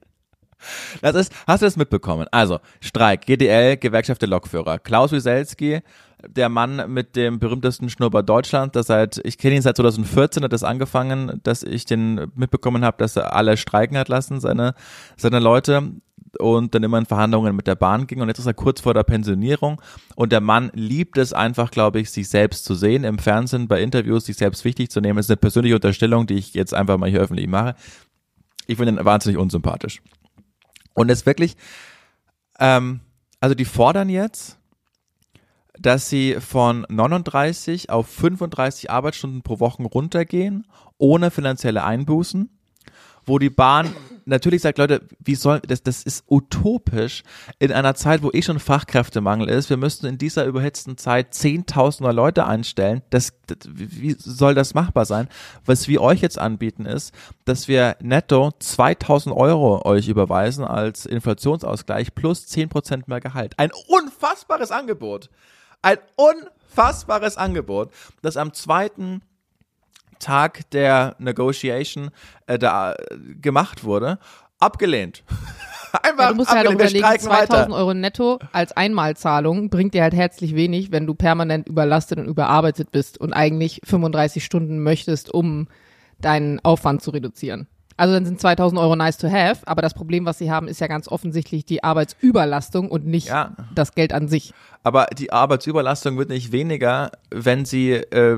[1.01, 2.27] Das ist, hast du das mitbekommen?
[2.31, 4.79] Also, Streik, GDL, Gewerkschaft der Lokführer.
[4.79, 5.81] Klaus Wieselski,
[6.27, 10.53] der Mann mit dem berühmtesten Schnurrbart Deutschland, das seit, ich kenne ihn seit 2014, hat
[10.53, 14.75] das angefangen, dass ich den mitbekommen habe, dass er alle streiken hat lassen, seine,
[15.15, 15.93] seine Leute
[16.37, 18.93] und dann immer in Verhandlungen mit der Bahn ging und jetzt ist er kurz vor
[18.93, 19.81] der Pensionierung
[20.15, 23.81] und der Mann liebt es einfach, glaube ich, sich selbst zu sehen im Fernsehen, bei
[23.81, 25.17] Interviews, sich selbst wichtig zu nehmen.
[25.17, 27.75] Das ist eine persönliche Unterstellung, die ich jetzt einfach mal hier öffentlich mache.
[28.67, 30.01] Ich finde ihn wahnsinnig unsympathisch.
[30.93, 31.55] Und es wirklich,
[32.59, 33.01] ähm,
[33.39, 34.57] also die fordern jetzt,
[35.73, 40.67] dass sie von 39 auf 35 Arbeitsstunden pro Woche runtergehen,
[40.97, 42.49] ohne finanzielle Einbußen
[43.29, 43.93] wo die Bahn
[44.25, 47.23] natürlich sagt, Leute, wie soll das, das ist utopisch
[47.57, 49.69] in einer Zeit, wo eh schon Fachkräftemangel ist.
[49.69, 53.01] Wir müssten in dieser überhitzten Zeit zehntausender Leute einstellen.
[53.09, 55.27] Das, das, wie soll das machbar sein?
[55.65, 57.13] Was wir euch jetzt anbieten ist,
[57.45, 63.53] dass wir netto 2000 Euro euch überweisen als Inflationsausgleich plus 10 Prozent mehr Gehalt.
[63.57, 65.29] Ein unfassbares Angebot.
[65.81, 69.21] Ein unfassbares Angebot, das am zweiten
[70.19, 72.11] Tag der Negotiation
[72.47, 72.95] äh, da äh,
[73.41, 74.19] gemacht wurde,
[74.59, 75.23] abgelehnt.
[76.03, 77.69] Einfach ja, du musst halt auch überlegen, 2000 weiter.
[77.71, 82.91] Euro netto als Einmalzahlung bringt dir halt herzlich wenig, wenn du permanent überlastet und überarbeitet
[82.91, 85.67] bist und eigentlich 35 Stunden möchtest, um
[86.19, 87.67] deinen Aufwand zu reduzieren.
[87.99, 90.79] Also dann sind 2000 Euro nice to have, aber das Problem, was sie haben, ist
[90.79, 93.51] ja ganz offensichtlich die Arbeitsüberlastung und nicht ja.
[93.75, 94.53] das Geld an sich.
[94.83, 98.37] Aber die Arbeitsüberlastung wird nicht weniger, wenn sie äh,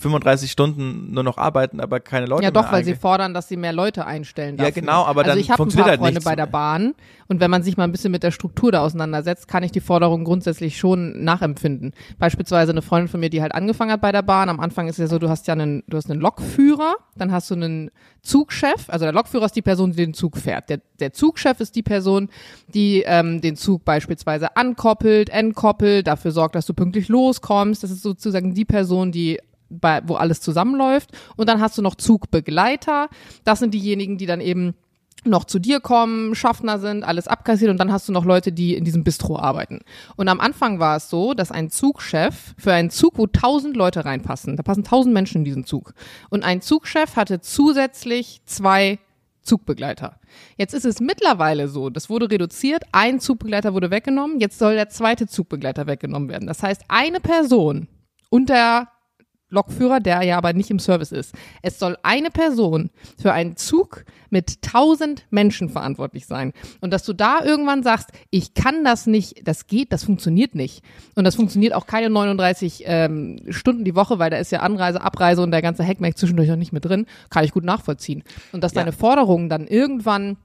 [0.00, 3.48] 35 Stunden nur noch arbeiten, aber keine Leute Ja, doch, mehr weil sie fordern, dass
[3.48, 4.68] sie mehr Leute einstellen dafür.
[4.68, 6.94] Ja, genau, aber also dann ich funktioniert ein paar halt Freunde bei der Bahn
[7.28, 9.80] und wenn man sich mal ein bisschen mit der Struktur da auseinandersetzt, kann ich die
[9.80, 11.92] Forderung grundsätzlich schon nachempfinden.
[12.18, 14.48] Beispielsweise eine Freundin von mir, die halt angefangen hat bei der Bahn.
[14.48, 17.50] Am Anfang ist ja so, du hast ja einen, du hast einen Lokführer, dann hast
[17.50, 17.90] du einen
[18.22, 20.68] Zugchef, also der Lokführer ist die Person, die den Zug fährt.
[20.68, 22.28] Der, der Zugchef ist die Person,
[22.68, 27.82] die ähm, den Zug beispielsweise ankoppelt, entkoppelt, dafür sorgt, dass du pünktlich loskommst.
[27.82, 31.10] Das ist sozusagen die Person, die bei, wo alles zusammenläuft.
[31.36, 33.08] Und dann hast du noch Zugbegleiter.
[33.44, 34.74] Das sind diejenigen, die dann eben
[35.24, 38.74] noch zu dir kommen, Schaffner sind, alles abkassiert und dann hast du noch Leute, die
[38.74, 39.80] in diesem Bistro arbeiten.
[40.16, 44.04] Und am Anfang war es so, dass ein Zugchef für einen Zug, wo tausend Leute
[44.04, 45.94] reinpassen, da passen tausend Menschen in diesen Zug.
[46.30, 48.98] Und ein Zugchef hatte zusätzlich zwei
[49.42, 50.18] Zugbegleiter.
[50.56, 54.88] Jetzt ist es mittlerweile so, das wurde reduziert, ein Zugbegleiter wurde weggenommen, jetzt soll der
[54.88, 56.48] zweite Zugbegleiter weggenommen werden.
[56.48, 57.88] Das heißt, eine Person
[58.28, 58.88] unter
[59.48, 61.34] Lokführer, der ja aber nicht im Service ist.
[61.62, 62.90] Es soll eine Person
[63.20, 66.52] für einen Zug mit tausend Menschen verantwortlich sein.
[66.80, 70.82] Und dass du da irgendwann sagst, ich kann das nicht, das geht, das funktioniert nicht.
[71.14, 75.00] Und das funktioniert auch keine 39 ähm, Stunden die Woche, weil da ist ja Anreise,
[75.00, 78.24] Abreise und der ganze Heckmeck zwischendurch noch nicht mit drin, kann ich gut nachvollziehen.
[78.52, 78.82] Und dass ja.
[78.82, 80.36] deine Forderungen dann irgendwann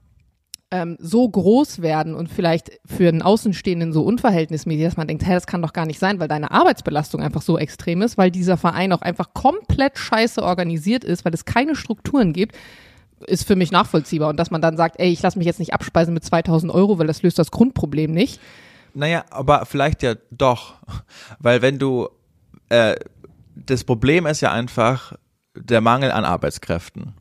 [0.72, 5.34] ähm, so groß werden und vielleicht für einen Außenstehenden so unverhältnismäßig, dass man denkt, hey,
[5.34, 8.56] das kann doch gar nicht sein, weil deine Arbeitsbelastung einfach so extrem ist, weil dieser
[8.56, 12.56] Verein auch einfach komplett scheiße organisiert ist, weil es keine Strukturen gibt,
[13.26, 14.30] ist für mich nachvollziehbar.
[14.30, 16.98] Und dass man dann sagt, ey, ich lasse mich jetzt nicht abspeisen mit 2000 Euro,
[16.98, 18.40] weil das löst das Grundproblem nicht.
[18.94, 20.76] Naja, aber vielleicht ja doch.
[21.38, 22.08] Weil wenn du,
[22.70, 22.96] äh,
[23.54, 25.12] das Problem ist ja einfach
[25.54, 27.12] der Mangel an Arbeitskräften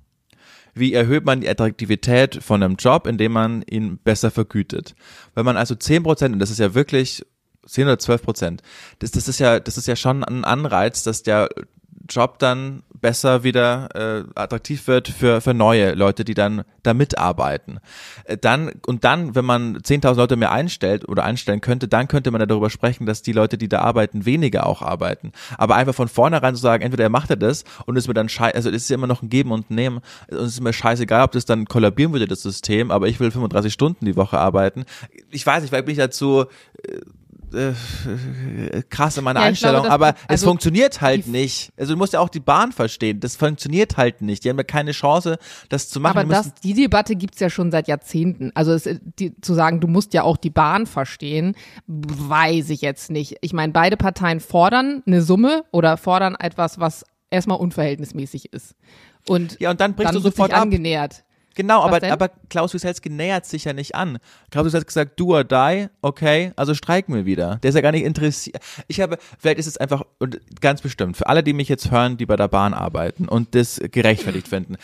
[0.73, 4.95] wie erhöht man die Attraktivität von einem Job, indem man ihn besser vergütet.
[5.35, 7.25] Wenn man also 10 Prozent, und das ist ja wirklich
[7.65, 8.63] 10 oder 12 Prozent,
[8.99, 11.49] das, das ist ja, das ist ja schon ein Anreiz, dass der
[12.09, 17.79] Job dann besser wieder äh, attraktiv wird für, für neue Leute, die dann da mitarbeiten.
[18.25, 22.31] Äh, dann, und dann, wenn man 10.000 Leute mehr einstellt oder einstellen könnte, dann könnte
[22.31, 25.31] man ja darüber sprechen, dass die Leute, die da arbeiten, weniger auch arbeiten.
[25.57, 28.29] Aber einfach von vornherein zu sagen, entweder er macht er das und ist mir dann
[28.29, 31.23] scheiße, also ist ja immer noch ein Geben und Nehmen und es ist mir scheißegal,
[31.23, 34.85] ob das dann kollabieren würde, das System, aber ich will 35 Stunden die Woche arbeiten.
[35.31, 36.45] Ich weiß nicht, weil bin ich dazu
[36.83, 36.99] äh,
[37.53, 41.71] äh, krass in meiner ja, Einstellung, glaube, aber also es funktioniert halt nicht.
[41.77, 43.19] Also du musst ja auch die Bahn verstehen.
[43.19, 44.43] Das funktioniert halt nicht.
[44.43, 45.37] Die haben ja keine Chance,
[45.69, 46.17] das zu machen.
[46.17, 48.51] Aber das, die Debatte gibt's ja schon seit Jahrzehnten.
[48.55, 48.89] Also es,
[49.19, 51.55] die, zu sagen, du musst ja auch die Bahn verstehen,
[51.87, 53.37] weiß ich jetzt nicht.
[53.41, 58.75] Ich meine, beide Parteien fordern eine Summe oder fordern etwas, was erstmal unverhältnismäßig ist.
[59.27, 60.61] Und, ja, und dann brichst dann du sofort ab.
[60.61, 61.23] angenähert.
[61.55, 64.19] Genau, aber, aber Klaus Wieselski nähert sich ja nicht an.
[64.51, 67.57] Klaus Wieselski gesagt, do or die, okay, also streiken wir wieder.
[67.57, 68.57] Der ist ja gar nicht interessiert.
[68.87, 72.17] Ich habe, vielleicht ist es einfach, und ganz bestimmt, für alle, die mich jetzt hören,
[72.17, 74.77] die bei der Bahn arbeiten und das gerechtfertigt finden,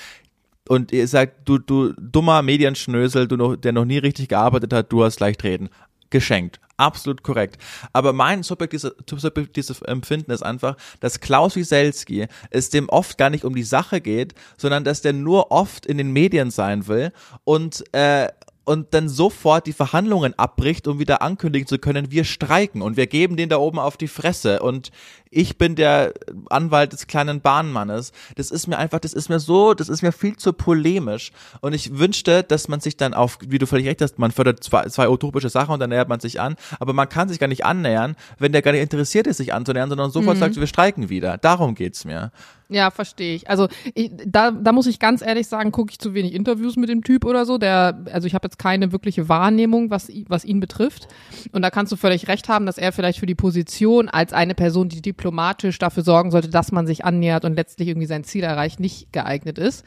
[0.68, 4.92] und ihr sagt, du, du dummer Medienschnösel, du noch, der noch nie richtig gearbeitet hat,
[4.92, 5.70] du hast leicht reden.
[6.10, 6.60] Geschenkt.
[6.78, 7.58] Absolut korrekt.
[7.92, 13.46] Aber mein subjektives, subjektives Empfinden ist einfach, dass Klaus Wieselski es dem oft gar nicht
[13.46, 17.12] um die Sache geht, sondern dass der nur oft in den Medien sein will
[17.44, 18.28] und äh,
[18.68, 23.08] und dann sofort die Verhandlungen abbricht, um wieder ankündigen zu können, wir streiken und wir
[23.08, 24.92] geben den da oben auf die Fresse und
[25.30, 26.14] ich bin der
[26.50, 28.12] Anwalt des kleinen Bahnmannes.
[28.36, 31.72] Das ist mir einfach, das ist mir so, das ist mir viel zu polemisch und
[31.72, 34.84] ich wünschte, dass man sich dann auf, wie du völlig recht hast, man fördert zwei,
[34.90, 37.64] zwei utopische Sachen und dann nähert man sich an, aber man kann sich gar nicht
[37.64, 40.42] annähern, wenn der gar nicht interessiert ist, sich anzunähern, sondern sofort mhm.
[40.42, 41.38] sagt, wir streiken wieder.
[41.38, 42.34] Darum geht's mir.
[42.70, 43.50] Ja, verstehe ich.
[43.50, 46.90] Also ich, da, da muss ich ganz ehrlich sagen, gucke ich zu wenig Interviews mit
[46.90, 47.58] dem Typ oder so.
[47.58, 51.08] Der, also ich habe jetzt keine wirkliche Wahrnehmung, was, was ihn betrifft.
[51.54, 54.54] Und da kannst du völlig recht haben, dass er vielleicht für die Position als eine
[54.54, 58.44] Person, die diplomatisch dafür sorgen sollte, dass man sich annähert und letztlich irgendwie sein Ziel
[58.44, 59.86] erreicht, nicht geeignet ist.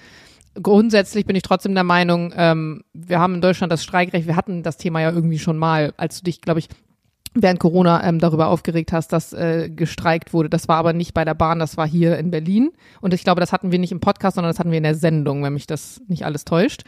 [0.61, 4.65] Grundsätzlich bin ich trotzdem der Meinung, ähm, wir haben in Deutschland das Streikrecht, wir hatten
[4.65, 6.69] das Thema ja irgendwie schon mal, als du dich, glaube ich,
[7.35, 10.51] während Corona ähm, darüber aufgeregt hast, dass äh, gestreikt wurde.
[10.51, 12.71] Das war aber nicht bei der Bahn, das war hier in Berlin.
[13.01, 14.95] Und ich glaube, das hatten wir nicht im Podcast, sondern das hatten wir in der
[14.95, 16.83] Sendung, wenn mich das nicht alles täuscht.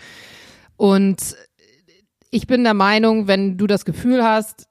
[0.76, 1.36] Und
[2.30, 4.66] ich bin der Meinung, wenn du das Gefühl hast,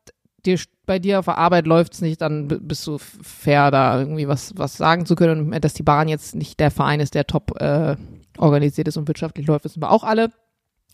[0.45, 4.57] dir, bei dir auf der Arbeit läuft's nicht, dann bist du fair, da irgendwie was,
[4.57, 5.53] was sagen zu können.
[5.53, 7.95] Und dass die Bahn jetzt nicht der Verein ist, der top äh,
[8.37, 10.31] organisiert ist und wirtschaftlich läuft, wissen wir auch alle.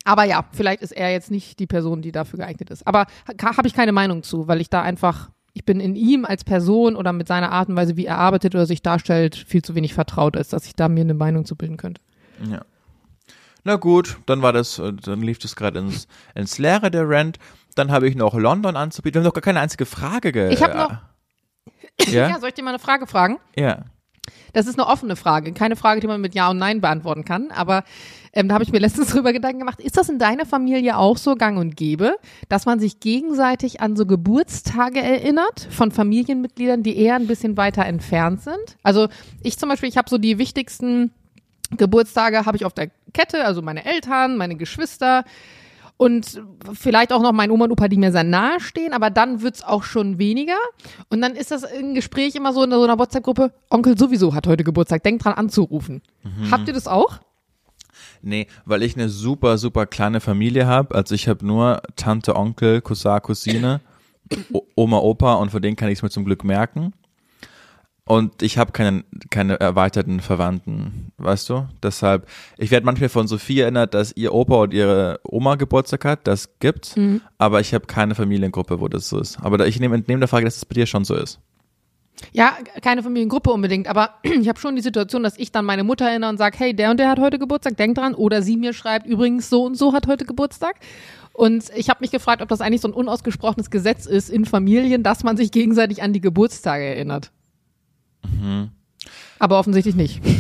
[0.08, 2.88] Aber ja, vielleicht ist er jetzt nicht die Person, die dafür geeignet ist.
[2.88, 3.08] Aber
[3.43, 6.95] habe ich keine Meinung zu, weil ich da einfach, ich bin in ihm als Person
[6.95, 9.93] oder mit seiner Art und Weise, wie er arbeitet oder sich darstellt, viel zu wenig
[9.93, 11.99] vertraut ist, dass ich da mir eine Meinung zu bilden könnte.
[12.49, 12.62] Ja.
[13.66, 17.38] Na gut, dann war das, äh, dann lief das gerade ins, ins Leere der Rent.
[17.76, 19.16] Dann habe ich noch London anzubieten.
[19.16, 20.91] Wir haben noch gar keine einzige Frage ge Ich habe noch.
[22.08, 22.30] Ja?
[22.30, 23.39] ja, soll ich dir mal eine Frage fragen?
[23.58, 23.84] Ja.
[24.53, 27.51] Das ist eine offene Frage, keine Frage, die man mit Ja und Nein beantworten kann.
[27.51, 27.84] Aber
[28.38, 29.79] ähm, da habe ich mir letztens drüber Gedanken gemacht.
[29.79, 32.17] Ist das in deiner Familie auch so gang und gäbe,
[32.49, 37.83] dass man sich gegenseitig an so Geburtstage erinnert von Familienmitgliedern, die eher ein bisschen weiter
[37.85, 38.77] entfernt sind?
[38.83, 39.07] Also
[39.41, 41.11] ich zum Beispiel, ich habe so die wichtigsten
[41.75, 45.25] Geburtstage habe ich auf der Kette, also meine Eltern, meine Geschwister
[45.97, 46.39] und
[46.73, 49.63] vielleicht auch noch mein Oma und Opa, die mir sehr nahe stehen, aber dann wird's
[49.63, 50.57] auch schon weniger.
[51.09, 54.45] Und dann ist das ein Gespräch immer so in so einer WhatsApp-Gruppe, Onkel sowieso hat
[54.45, 56.03] heute Geburtstag, denkt dran anzurufen.
[56.23, 56.51] Mhm.
[56.51, 57.19] Habt ihr das auch?
[58.22, 60.95] Nee, weil ich eine super, super kleine Familie habe.
[60.95, 63.82] Also ich habe nur Tante, Onkel, Cousin, Cousine,
[64.76, 66.93] Oma, Opa und von denen kann ich es mir zum Glück merken.
[68.07, 71.68] Und ich habe keine, keine erweiterten Verwandten, weißt du?
[71.84, 72.26] Deshalb,
[72.57, 76.57] ich werde manchmal von Sophie erinnert, dass ihr Opa und ihre Oma Geburtstag hat, das
[76.59, 77.20] gibt's, mhm.
[77.38, 79.38] aber ich habe keine Familiengruppe, wo das so ist.
[79.41, 81.41] Aber ich nehme entnehme der Frage, dass es das bei dir schon so ist.
[82.34, 86.05] Ja, keine Familiengruppe unbedingt, aber ich habe schon die Situation, dass ich dann meine Mutter
[86.05, 88.15] erinnere und sage, hey, der und der hat heute Geburtstag, denk dran.
[88.15, 90.76] Oder sie mir schreibt, übrigens, so und so hat heute Geburtstag.
[91.34, 95.03] Und ich habe mich gefragt, ob das eigentlich so ein unausgesprochenes Gesetz ist in Familien,
[95.03, 97.32] dass man sich gegenseitig an die Geburtstage erinnert.
[98.24, 98.72] Mhm.
[99.39, 100.22] Aber offensichtlich nicht.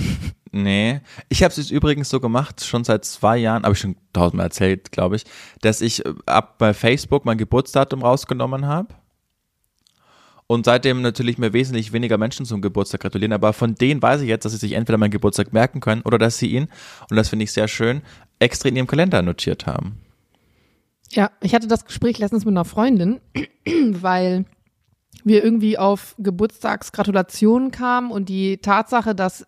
[0.51, 1.01] Nee.
[1.29, 4.91] Ich habe es übrigens so gemacht, schon seit zwei Jahren, habe ich schon tausendmal erzählt,
[4.91, 5.25] glaube ich,
[5.61, 8.95] dass ich äh, ab bei Facebook mein Geburtsdatum rausgenommen habe.
[10.47, 13.33] Und seitdem natürlich mir wesentlich weniger Menschen zum Geburtstag gratulieren.
[13.33, 16.17] Aber von denen weiß ich jetzt, dass sie sich entweder meinen Geburtstag merken können oder
[16.17, 16.69] dass sie ihn,
[17.09, 18.01] und das finde ich sehr schön,
[18.39, 19.97] extra in ihrem Kalender notiert haben.
[21.11, 23.19] Ja, ich hatte das Gespräch letztens mit einer Freundin,
[23.91, 24.45] weil
[25.23, 29.45] wir irgendwie auf Geburtstagsgratulationen kamen und die Tatsache, dass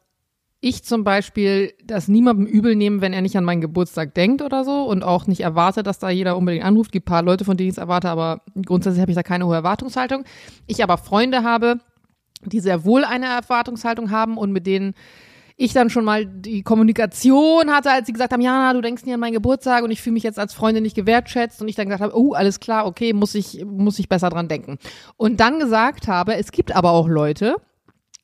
[0.62, 4.66] ich zum Beispiel das niemandem übel nehme, wenn er nicht an meinen Geburtstag denkt oder
[4.66, 6.92] so und auch nicht erwarte, dass da jeder unbedingt anruft.
[6.92, 9.56] Gibt paar Leute, von denen ich es erwarte, aber grundsätzlich habe ich da keine hohe
[9.56, 10.26] Erwartungshaltung.
[10.68, 11.80] Ich aber Freunde habe,
[12.44, 14.96] die sehr wohl eine Erwartungshaltung haben und mit denen
[15.56, 19.14] ich dann schon mal die Kommunikation hatte, als sie gesagt haben, ja, du denkst nie
[19.14, 21.88] an meinen Geburtstag und ich fühle mich jetzt als Freundin nicht gewertschätzt und ich dann
[21.88, 24.78] gesagt habe, oh, alles klar, okay, muss ich, muss ich besser dran denken.
[25.18, 27.58] Und dann gesagt habe, es gibt aber auch Leute,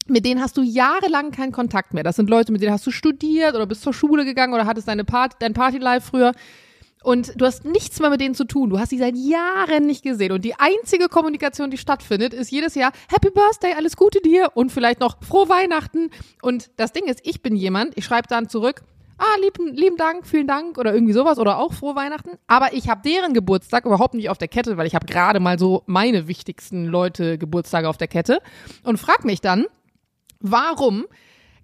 [0.08, 2.04] mit denen hast du jahrelang keinen Kontakt mehr.
[2.04, 4.88] Das sind Leute, mit denen hast du studiert oder bist zur Schule gegangen oder hattest
[4.88, 6.32] deine Party, dein Partylife früher.
[7.04, 8.72] Und du hast nichts mehr mit denen zu tun.
[8.72, 10.32] Du hast sie seit Jahren nicht gesehen.
[10.32, 14.72] Und die einzige Kommunikation, die stattfindet, ist jedes Jahr Happy Birthday, alles Gute dir und
[14.72, 16.10] vielleicht noch frohe Weihnachten.
[16.42, 18.82] Und das Ding ist, ich bin jemand, ich schreibe dann zurück,
[19.20, 22.40] ah, lieben, lieben Dank, vielen Dank oder irgendwie sowas oder auch frohe Weihnachten.
[22.48, 25.60] Aber ich habe deren Geburtstag überhaupt nicht auf der Kette, weil ich habe gerade mal
[25.60, 28.40] so meine wichtigsten Leute Geburtstage auf der Kette
[28.84, 29.66] und frag mich dann,
[30.40, 31.06] Warum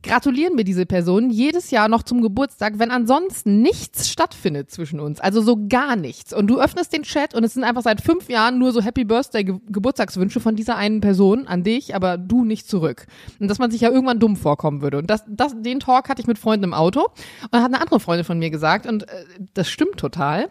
[0.04, 5.20] gratulieren mir diese Personen jedes Jahr noch zum Geburtstag, wenn ansonsten nichts stattfindet zwischen uns?
[5.20, 6.34] Also so gar nichts.
[6.34, 9.04] Und du öffnest den Chat und es sind einfach seit fünf Jahren nur so Happy
[9.06, 13.06] Birthday Ge Geburtstagswünsche von dieser einen Person an dich, aber du nicht zurück.
[13.40, 14.98] Und dass man sich ja irgendwann dumm vorkommen würde.
[14.98, 17.10] Und das, das, den Talk hatte ich mit Freunden im Auto
[17.52, 20.50] und hat eine andere Freundin von mir gesagt und äh, das stimmt total.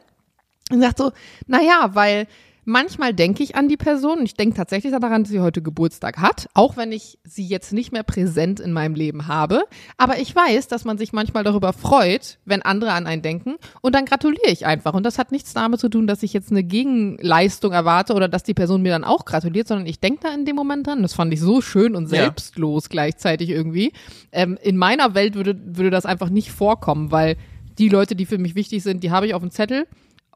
[0.70, 1.10] Und sagt so,
[1.48, 2.28] naja, weil
[2.70, 6.18] Manchmal denke ich an die Person und ich denke tatsächlich daran, dass sie heute Geburtstag
[6.18, 9.64] hat, auch wenn ich sie jetzt nicht mehr präsent in meinem Leben habe.
[9.96, 13.96] Aber ich weiß, dass man sich manchmal darüber freut, wenn andere an einen denken und
[13.96, 14.94] dann gratuliere ich einfach.
[14.94, 18.44] Und das hat nichts damit zu tun, dass ich jetzt eine Gegenleistung erwarte oder dass
[18.44, 21.02] die Person mir dann auch gratuliert, sondern ich denke da in dem Moment dran.
[21.02, 22.88] Das fand ich so schön und selbstlos ja.
[22.90, 23.92] gleichzeitig irgendwie.
[24.30, 27.36] Ähm, in meiner Welt würde, würde das einfach nicht vorkommen, weil
[27.78, 29.88] die Leute, die für mich wichtig sind, die habe ich auf dem Zettel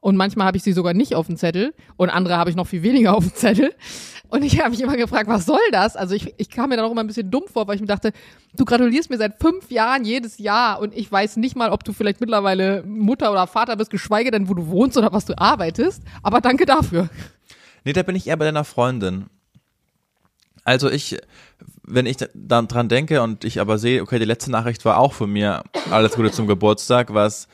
[0.05, 2.67] und manchmal habe ich sie sogar nicht auf dem Zettel und andere habe ich noch
[2.67, 3.73] viel weniger auf dem Zettel.
[4.27, 5.95] Und ich habe mich immer gefragt, was soll das?
[5.95, 7.87] Also ich, ich kam mir dann auch immer ein bisschen dumm vor, weil ich mir
[7.87, 8.11] dachte,
[8.55, 11.91] du gratulierst mir seit fünf Jahren jedes Jahr und ich weiß nicht mal, ob du
[11.91, 16.03] vielleicht mittlerweile Mutter oder Vater bist, geschweige denn, wo du wohnst oder was du arbeitest.
[16.21, 17.09] Aber danke dafür.
[17.83, 19.25] Nee, da bin ich eher bei deiner Freundin.
[20.65, 21.17] Also ich,
[21.81, 25.13] wenn ich dann dran denke und ich aber sehe, okay, die letzte Nachricht war auch
[25.13, 27.47] von mir, alles Gute zum Geburtstag, was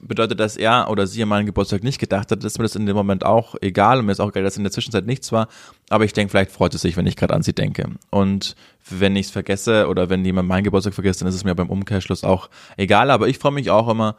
[0.00, 2.86] bedeutet, dass er oder sie an meinen Geburtstag nicht gedacht hat, ist mir das in
[2.86, 5.48] dem Moment auch egal und mir ist auch egal, dass in der Zwischenzeit nichts war.
[5.88, 7.88] Aber ich denke, vielleicht freut es sich, wenn ich gerade an sie denke.
[8.10, 8.56] Und
[8.88, 11.70] wenn ich es vergesse oder wenn jemand meinen Geburtstag vergisst, dann ist es mir beim
[11.70, 13.10] Umkehrschluss auch egal.
[13.10, 14.16] Aber ich freue mich auch immer,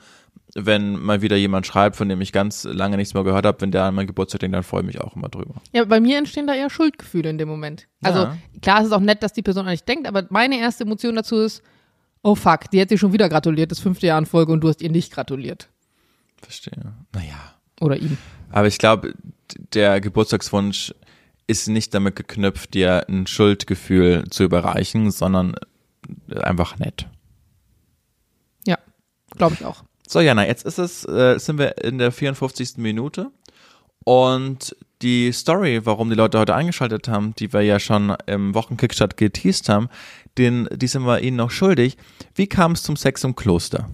[0.55, 3.71] wenn mal wieder jemand schreibt, von dem ich ganz lange nichts mehr gehört habe, wenn
[3.71, 5.55] der an meinen Geburtstag denkt, dann freue ich mich auch immer drüber.
[5.71, 7.87] Ja, bei mir entstehen da eher Schuldgefühle in dem Moment.
[8.01, 8.37] Also ja.
[8.61, 11.15] klar, es ist auch nett, dass die Person an dich denkt, aber meine erste Emotion
[11.15, 11.61] dazu ist,
[12.27, 14.67] oh fuck, die hat dir schon wieder gratuliert, das fünfte Jahr in Folge und du
[14.67, 15.69] hast ihr nicht gratuliert.
[16.41, 16.93] Verstehe.
[17.13, 17.55] Naja.
[17.79, 18.17] Oder ihm.
[18.51, 19.13] Aber ich glaube,
[19.73, 20.93] der Geburtstagswunsch
[21.47, 25.55] ist nicht damit geknüpft, dir ein Schuldgefühl zu überreichen, sondern
[26.29, 27.07] einfach nett.
[28.65, 28.77] Ja,
[29.37, 29.83] glaube ich auch.
[30.05, 32.77] So, Jana, jetzt ist es, äh, sind wir in der 54.
[32.77, 33.31] Minute
[34.07, 39.17] und die Story, warum die Leute heute eingeschaltet haben, die wir ja schon im Wochenkickstart
[39.17, 39.89] geteased haben,
[40.37, 41.97] den, die sind wir ihnen noch schuldig.
[42.33, 43.89] Wie kam es zum Sex im Kloster?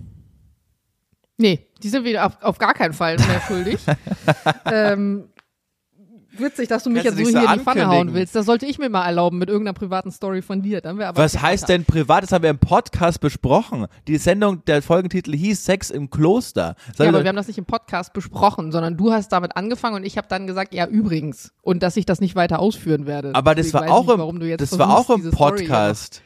[1.37, 3.79] Nee, die sind wieder auf, auf gar keinen Fall mehr schuldig.
[4.65, 5.29] ähm,
[6.39, 8.35] witzig, dass du mich Kannst jetzt so hier in die Pfanne hauen willst.
[8.35, 10.81] Das sollte ich mir mal erlauben mit irgendeiner privaten Story von dir.
[10.81, 12.23] Dann aber Was heißt denn privat?
[12.23, 13.87] Das haben wir im Podcast besprochen.
[14.07, 16.75] Die Sendung, der Folgentitel hieß Sex im Kloster.
[16.97, 20.03] ja, aber wir haben das nicht im Podcast besprochen, sondern du hast damit angefangen und
[20.05, 21.51] ich habe dann gesagt, ja übrigens.
[21.61, 23.33] Und dass ich das nicht weiter ausführen werde.
[23.33, 26.21] Aber das war auch im, das war auch im Podcast.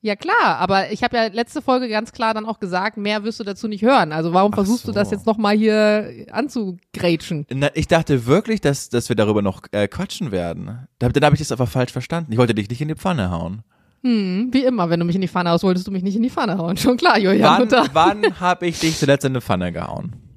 [0.00, 3.40] Ja klar, aber ich habe ja letzte Folge ganz klar dann auch gesagt, mehr wirst
[3.40, 4.12] du dazu nicht hören.
[4.12, 4.92] Also warum versuchst so.
[4.92, 7.46] du das jetzt nochmal hier anzugrätschen?
[7.52, 10.86] Na, ich dachte wirklich, dass, dass wir darüber noch äh, quatschen werden.
[11.00, 12.30] Dann, dann habe ich das einfach falsch verstanden.
[12.30, 13.64] Ich wollte dich nicht in die Pfanne hauen.
[14.04, 16.22] Hm, wie immer, wenn du mich in die Pfanne haust, wolltest du mich nicht in
[16.22, 16.76] die Pfanne hauen.
[16.78, 17.68] Schon klar, Julian.
[17.68, 20.27] Wann, wann habe ich dich zuletzt in die Pfanne gehauen?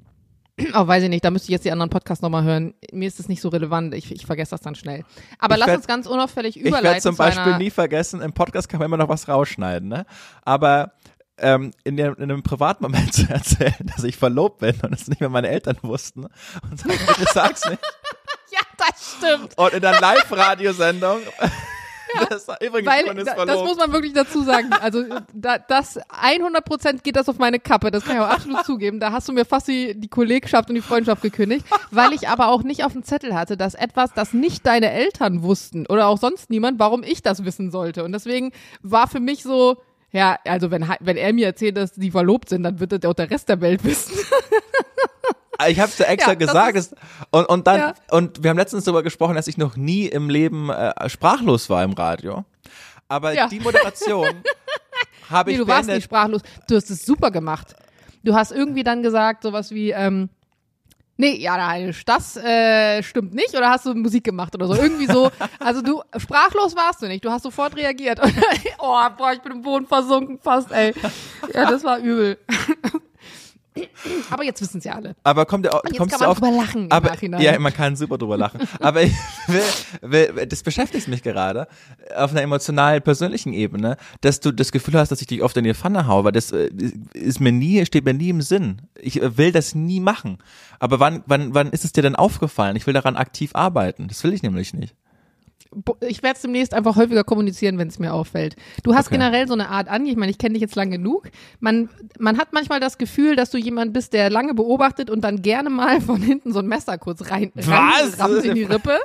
[0.74, 2.74] Oh, weiß ich nicht, da müsste ich jetzt die anderen Podcasts nochmal hören.
[2.92, 5.04] Mir ist das nicht so relevant, ich, ich vergesse das dann schnell.
[5.38, 6.78] Aber ich lass werd, uns ganz unauffällig überleiten.
[6.78, 10.06] Ich werde zum Beispiel nie vergessen, im Podcast kann man immer noch was rausschneiden, ne?
[10.44, 10.92] Aber
[11.38, 15.08] ähm, in, der, in einem privaten Moment zu erzählen, dass ich verlobt bin und es
[15.08, 17.82] nicht mehr meine Eltern wussten und sagen, bitte sag's nicht.
[18.50, 19.58] ja, das stimmt.
[19.58, 21.20] Und in der Live-Radiosendung
[22.30, 24.70] das, übrigens, Weil, da, das muss man wirklich dazu sagen.
[24.80, 27.90] Also da, das 100% geht das auf meine Kappe.
[27.90, 29.00] Das kann ich auch absolut zugeben.
[29.00, 32.48] Da hast du mir fast die, die Kollegschaft und die Freundschaft gekündigt, weil ich aber
[32.48, 36.18] auch nicht auf dem Zettel hatte, dass etwas, das nicht deine Eltern wussten oder auch
[36.18, 38.04] sonst niemand, warum ich das wissen sollte.
[38.04, 39.76] Und deswegen war für mich so,
[40.12, 43.14] ja, also wenn, wenn er mir erzählt, dass die verlobt sind, dann wird das auch
[43.14, 44.14] der Rest der Welt wissen.
[45.68, 46.94] Ich habe dir extra Ja, gesagt, es,
[47.30, 47.94] und, und dann, Ja.
[48.10, 51.82] und wir haben letztens darüber gesprochen, dass ich noch nie im Leben äh, sprachlos war
[51.84, 52.44] im Radio.
[53.08, 53.46] Aber Ja.
[53.48, 54.42] die Moderation
[55.30, 56.42] habe Nee, ich du warst nicht sprachlos.
[56.68, 57.74] Du hast es super gemacht.
[58.24, 60.28] Du hast irgendwie dann gesagt, sowas wie, ähm,
[61.16, 63.54] nee, ja, das äh, stimmt nicht.
[63.56, 64.74] Oder hast du Musik gemacht oder so?
[64.74, 65.30] Irgendwie so.
[65.58, 67.24] Also du, sprachlos warst du nicht.
[67.24, 68.20] Du hast sofort reagiert.
[68.78, 70.92] oh, boah, ich bin im Boden versunken fast, ey.
[71.54, 72.38] Ja, das war übel.
[74.30, 75.14] Aber jetzt wissen ja alle.
[75.22, 77.40] Aber kommt der, jetzt kommst kann du man auf, drüber lachen im aber, Nachhinein.
[77.40, 78.60] Ja, man kann super drüber lachen.
[78.80, 79.12] aber ich
[79.46, 81.66] will, will, das beschäftigt mich gerade
[82.14, 85.64] auf einer emotional persönlichen Ebene, dass du das Gefühl hast, dass ich dich oft in
[85.64, 86.70] die Pfanne haue, weil das äh,
[87.14, 88.82] ist mir nie, steht mir nie im Sinn.
[89.00, 90.38] Ich äh, will das nie machen.
[90.78, 92.76] Aber wann, wann, wann ist es dir denn aufgefallen?
[92.76, 94.08] Ich will daran aktiv arbeiten.
[94.08, 94.94] Das will ich nämlich nicht.
[96.00, 98.56] Ich werde es demnächst einfach häufiger kommunizieren, wenn es mir auffällt.
[98.82, 99.16] Du hast Okay.
[99.16, 101.28] generell so eine Art an, ich meine, ich kenne dich jetzt lang genug.
[101.60, 105.42] Man, man hat manchmal das Gefühl, dass du jemand bist, der lange beobachtet und dann
[105.42, 107.52] gerne mal von hinten so ein Messer kurz rein
[108.18, 108.98] rammt in die Rippe.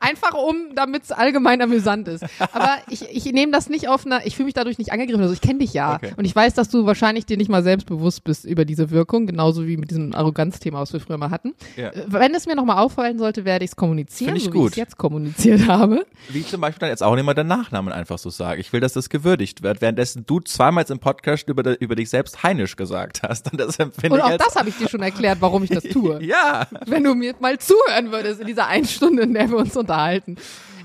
[0.00, 2.24] Einfach um, damit es allgemein amüsant ist.
[2.52, 5.22] Aber ich, ich nehme das nicht auf einer, ich fühle mich dadurch nicht angegriffen.
[5.22, 5.96] Also ich kenne dich ja.
[5.96, 6.12] Okay.
[6.16, 9.26] Und ich weiß, dass du wahrscheinlich dir nicht mal selbst bewusst bist über diese Wirkung,
[9.26, 11.54] genauso wie mit diesem Arroganzthema, was wir früher mal hatten.
[11.76, 11.90] Ja.
[12.06, 14.70] Wenn es mir nochmal auffallen sollte, werde ich es kommunizieren, so wie ich gut.
[14.70, 15.97] es jetzt kommuniziert habe.
[16.28, 18.60] Wie zum Beispiel dann jetzt auch nicht mal deinen Nachnamen einfach so sage.
[18.60, 22.42] Ich will, dass das gewürdigt wird, währenddessen du zweimal im Podcast über, über dich selbst
[22.42, 23.50] Heinisch gesagt hast.
[23.50, 25.70] Und das empfinde Und ich auch jetzt, das habe ich dir schon erklärt, warum ich
[25.70, 26.22] das tue.
[26.22, 26.66] Ja.
[26.86, 30.36] Wenn du mir mal zuhören würdest in dieser einen Stunde, in der wir uns unterhalten.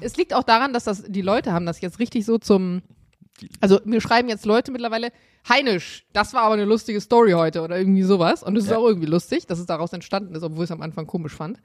[0.02, 2.82] Es liegt auch daran, dass das die Leute haben das jetzt richtig so zum.
[3.60, 5.10] Also mir schreiben jetzt Leute mittlerweile,
[5.50, 8.44] Heinisch, das war aber eine lustige Story heute oder irgendwie sowas.
[8.44, 8.78] Und es ist Ja.
[8.78, 11.60] auch irgendwie lustig, dass es daraus entstanden ist, obwohl ich es am Anfang komisch fand.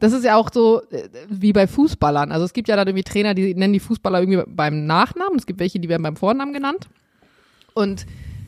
[0.00, 2.32] Das ist ja auch so äh, wie bei Fußballern.
[2.32, 5.38] Also es gibt ja da irgendwie Trainer, die nennen die Fußballer irgendwie beim Nachnamen.
[5.38, 6.88] Es gibt welche, die werden beim Vornamen genannt.
[7.74, 8.04] Und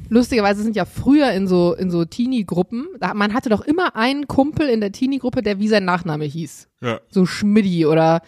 [0.08, 4.68] lustigerweise sind ja früher in so, in so Teenie-Gruppen, man hatte doch immer einen Kumpel
[4.68, 6.68] in der Teenie-Gruppe, der wie sein Nachname hieß.
[6.80, 7.00] Ja.
[7.08, 8.20] So Schmidti oder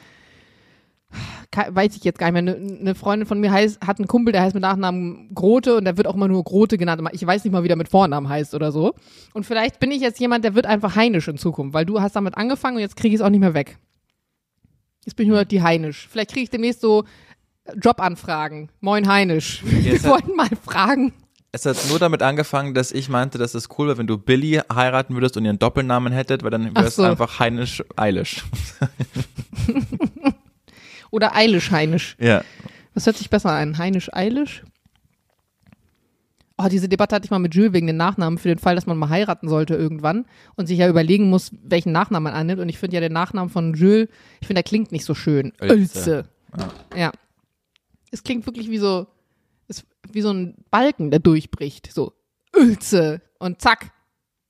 [1.70, 2.54] weiß ich jetzt gar nicht mehr.
[2.54, 5.84] Eine ne Freundin von mir heißt, hat einen Kumpel, der heißt mit Nachnamen Grote und
[5.84, 7.02] der wird auch immer nur Grote genannt.
[7.12, 8.94] Ich weiß nicht mal, wie der mit Vornamen heißt oder so.
[9.34, 12.16] Und vielleicht bin ich jetzt jemand, der wird einfach Heinisch in Zukunft, weil du hast
[12.16, 13.78] damit angefangen und jetzt kriege ich es auch nicht mehr weg.
[15.04, 16.08] Jetzt bin ich nur die Heinisch.
[16.10, 17.04] Vielleicht kriege ich demnächst so
[17.82, 18.70] Jobanfragen.
[18.80, 19.62] Moin Heinisch.
[19.64, 21.12] Wir wollten mal fragen.
[21.50, 24.60] Es hat nur damit angefangen, dass ich meinte, dass es cool wäre, wenn du Billy
[24.72, 27.04] heiraten würdest und ihren Doppelnamen hättet, weil dann wäre es so.
[27.04, 28.44] einfach Heinisch Eilish.
[31.10, 32.16] Oder Eilish Heinisch.
[32.20, 32.42] Ja.
[32.94, 33.78] Was hört sich besser an?
[33.78, 34.64] Heinisch Eilish?
[36.60, 38.86] Oh, diese Debatte hatte ich mal mit Jules wegen den Nachnamen für den Fall, dass
[38.86, 42.60] man mal heiraten sollte irgendwann und sich ja überlegen muss, welchen Nachnamen man annimmt.
[42.60, 44.08] Und ich finde ja den Nachnamen von Jules,
[44.40, 45.52] ich finde, der klingt nicht so schön.
[45.60, 45.70] Oelze.
[45.70, 46.24] Oelze.
[46.96, 47.12] Ja.
[48.10, 49.06] Es klingt wirklich wie so,
[49.68, 51.92] ist wie so ein Balken, der durchbricht.
[51.92, 52.14] So,
[52.56, 53.20] Oelze.
[53.38, 53.92] Und zack,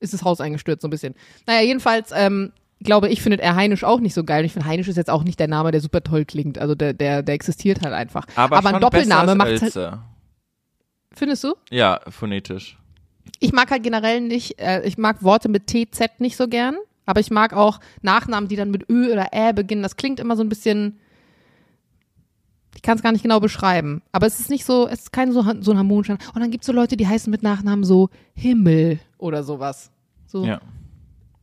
[0.00, 1.14] ist das Haus eingestürzt, so ein bisschen.
[1.46, 4.40] Naja, jedenfalls, ähm, glaube ich, findet er Heinisch auch nicht so geil.
[4.40, 6.58] Und ich finde, Heinisch ist jetzt auch nicht der Name, der super toll klingt.
[6.58, 8.26] Also der, der, der existiert halt einfach.
[8.36, 9.98] Aber, Aber ein Doppelname macht halt.
[11.12, 11.54] Findest du?
[11.70, 12.78] Ja, phonetisch.
[13.40, 16.76] Ich mag halt generell nicht, äh, ich mag Worte mit TZ nicht so gern,
[17.06, 19.82] aber ich mag auch Nachnamen, die dann mit Ö oder Ä beginnen.
[19.82, 20.98] Das klingt immer so ein bisschen,
[22.74, 25.32] ich kann es gar nicht genau beschreiben, aber es ist nicht so, es ist kein
[25.32, 26.18] so, so ein harmonischer.
[26.34, 29.90] Und dann gibt es so Leute, die heißen mit Nachnamen so Himmel oder sowas.
[30.26, 30.60] So, Ja.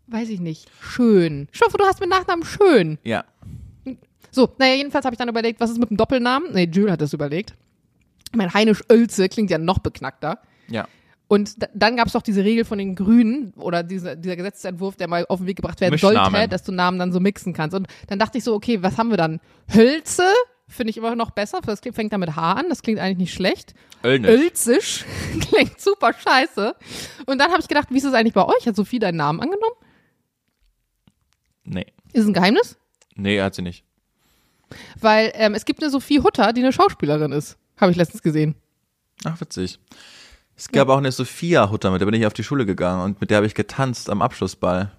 [0.07, 1.47] Weiß ich nicht, schön.
[1.53, 2.97] Ich hoffe, du hast mit Nachnamen schön.
[3.03, 3.23] Ja.
[4.31, 6.51] So, naja, jedenfalls habe ich dann überlegt, was ist mit dem Doppelnamen?
[6.53, 7.53] Nee, Jules hat das überlegt.
[8.31, 10.39] Ich meine, Heinisch Oelze klingt ja noch beknackter.
[10.67, 10.87] Ja.
[11.27, 14.95] Und da, dann gab es doch diese Regel von den Grünen oder diese, dieser Gesetzentwurf,
[14.97, 16.31] der mal auf den Weg gebracht werden Mischnamen.
[16.33, 17.75] sollte, dass du Namen dann so mixen kannst.
[17.75, 19.39] Und dann dachte ich so, okay, was haben wir dann?
[19.73, 20.23] Hölze
[20.67, 21.61] finde ich immer noch besser.
[21.65, 23.73] Das klingt- fängt dann mit H an, das klingt eigentlich nicht schlecht.
[24.03, 24.29] Oelnisch.
[24.31, 25.05] Ölzisch
[25.49, 26.75] klingt super scheiße.
[27.25, 28.67] Und dann habe ich gedacht, wie ist es eigentlich bei euch?
[28.67, 29.74] Hat Sophie deinen Namen angenommen?
[31.65, 31.87] Nee.
[32.13, 32.77] Ist es ein Geheimnis?
[33.15, 33.83] Nee, hat sie nicht.
[34.99, 37.57] Weil ähm, es gibt eine Sophie Hutter, die eine Schauspielerin ist.
[37.77, 38.55] Habe ich letztens gesehen.
[39.23, 39.79] Ach, witzig.
[40.57, 43.19] Es gab auch eine Sophia Hutter, mit der bin ich auf die Schule gegangen und
[43.19, 44.91] mit der habe ich getanzt am Abschlussball.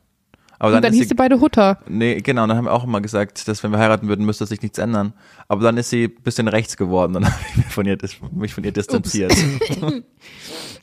[0.59, 1.78] Aber Und dann hieß sie, sie beide Hutter.
[1.88, 4.46] Nee, genau, und dann haben wir auch immer gesagt, dass wenn wir heiraten würden, müsste
[4.46, 5.12] sich nichts ändern.
[5.48, 8.16] Aber dann ist sie ein bisschen rechts geworden, dann habe ich mich von ihr, dis-
[8.32, 9.34] mich von ihr distanziert.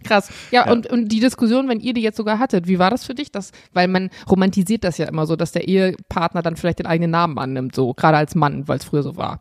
[0.03, 0.29] Krass.
[0.51, 0.71] Ja, Ja.
[0.71, 3.31] Und, und die Diskussion, wenn ihr die jetzt sogar hattet, wie war das für dich?
[3.31, 7.11] Das, weil man romantisiert das ja immer so, dass der Ehepartner dann vielleicht den eigenen
[7.11, 9.39] Namen annimmt, so gerade als Mann, weil es früher so war.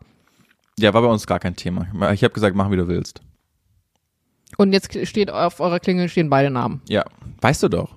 [0.79, 1.85] Ja, war bei uns gar kein Thema.
[2.13, 3.21] Ich habe gesagt, mach wie du willst.
[4.57, 6.81] Und jetzt steht auf eurer Klingel stehen beide Namen.
[6.87, 7.03] Ja,
[7.41, 7.89] weißt du doch.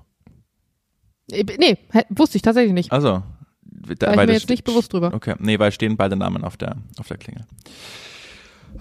[1.31, 1.77] Äh, Nee,
[2.11, 2.93] wusste ich tatsächlich nicht.
[2.93, 3.23] Also,
[3.99, 5.13] da, War ich mir jetzt nicht bewusst drüber.
[5.15, 7.45] Okay, nee, weil stehen beide Namen auf der, auf der Klingel.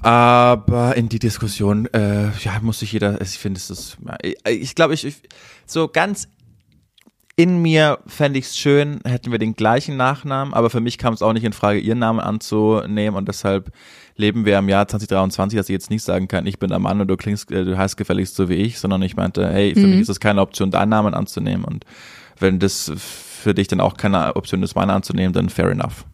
[0.01, 3.97] Aber in die Diskussion, äh, ja, muss sich jeder, ich finde, es ist,
[4.47, 5.15] ich- glaube, ich, ich,
[5.65, 6.27] so ganz
[7.37, 11.13] in mir fände ich es schön, hätten wir den gleichen Nachnamen, aber für mich kam
[11.13, 13.71] es auch nicht in Frage, ihren Namen anzunehmen und deshalb
[14.15, 17.01] leben wir im Jahr 2023, dass ich jetzt nicht sagen kann, ich bin der Mann
[17.01, 19.85] und du klingst, äh, du heißt gefälligst so wie ich, sondern ich meinte, hey, für
[19.85, 21.83] mich ist es keine Option, deinen Namen anzunehmen und
[22.39, 26.05] wenn das für dich dann auch keine Option ist, meinen anzunehmen, dann fair enough.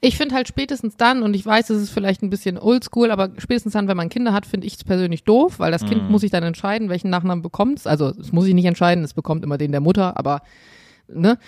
[0.00, 3.30] Ich finde halt spätestens dann, und ich weiß, es ist vielleicht ein bisschen oldschool, aber
[3.38, 6.12] spätestens dann, wenn man Kinder hat, finde ich es persönlich doof, weil das Kind Mhm.
[6.12, 9.44] muss sich dann entscheiden, welchen Nachnamen bekommt Also es muss sich nicht entscheiden, es bekommt
[9.44, 10.42] immer den der Mutter, aber
[11.06, 11.38] ne?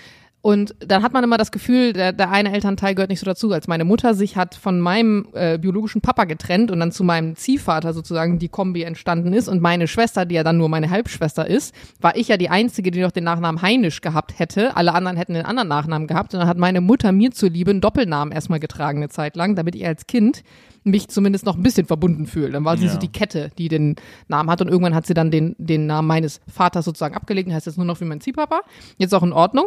[0.43, 3.51] Und dann hat man immer das Gefühl, der, der eine Elternteil gehört nicht so dazu.
[3.51, 7.35] Als meine Mutter sich hat von meinem äh, biologischen Papa getrennt und dann zu meinem
[7.35, 11.45] Ziehvater sozusagen die Kombi entstanden ist und meine Schwester, die ja dann nur meine Halbschwester
[11.45, 14.75] ist, war ich ja die Einzige, die noch den Nachnamen Heinisch gehabt hätte.
[14.75, 16.33] Alle anderen hätten den anderen Nachnamen gehabt.
[16.33, 19.75] Und dann hat meine Mutter mir zuliebe einen Doppelnamen erstmal getragen eine Zeit lang, damit
[19.75, 20.41] ich als Kind
[20.83, 22.49] mich zumindest noch ein bisschen verbunden fühle.
[22.49, 22.91] Dann war sie Ja.
[22.93, 23.95] so die Kette, die den
[24.27, 27.67] Namen hat und irgendwann hat sie dann den, den Namen meines Vaters sozusagen abgelegt, heißt
[27.67, 28.61] jetzt nur noch wie mein Ziehpapa.
[28.97, 29.65] Jetzt auch in Ordnung.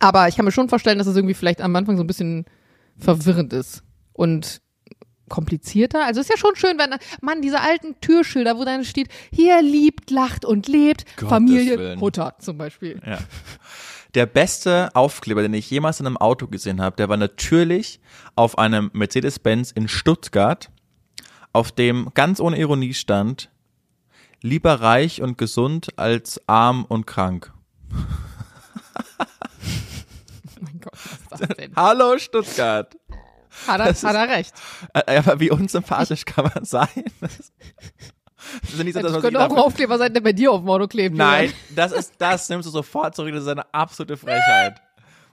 [0.00, 2.46] Aber ich kann mir schon vorstellen, dass es irgendwie vielleicht am Anfang so ein bisschen
[2.96, 3.82] verwirrend ist
[4.12, 4.60] und
[5.28, 6.04] komplizierter.
[6.04, 10.10] Also ist ja schon schön, wenn, Mann, diese alten Türschilder, wo dann steht, hier liebt,
[10.10, 12.00] lacht und lebt, Gottes Familie Willen.
[12.00, 13.00] Hutter zum Beispiel.
[13.06, 13.18] Ja.
[14.14, 18.00] Der beste Aufkleber, den ich jemals in einem Auto gesehen habe, der war natürlich
[18.34, 20.70] auf einem Mercedes-Benz in Stuttgart,
[21.52, 23.50] auf dem ganz ohne Ironie stand,
[24.42, 27.52] lieber reich und gesund als arm und krank.
[31.40, 31.72] Ist denn?
[31.76, 32.96] Hallo Stuttgart.
[33.66, 34.54] Hat er, Das ist- hat er recht.
[34.94, 36.88] Äh, Aber wie unsympathisch kann man sein?
[38.62, 40.50] Das ist ja nicht so, dass Das könnte auch ein Aufkleber sein, der bei dir
[40.50, 41.14] auf dem Auto klebt.
[41.14, 44.80] Nein, das ist das nimmst du sofort zurück, das ist eine absolute Frechheit.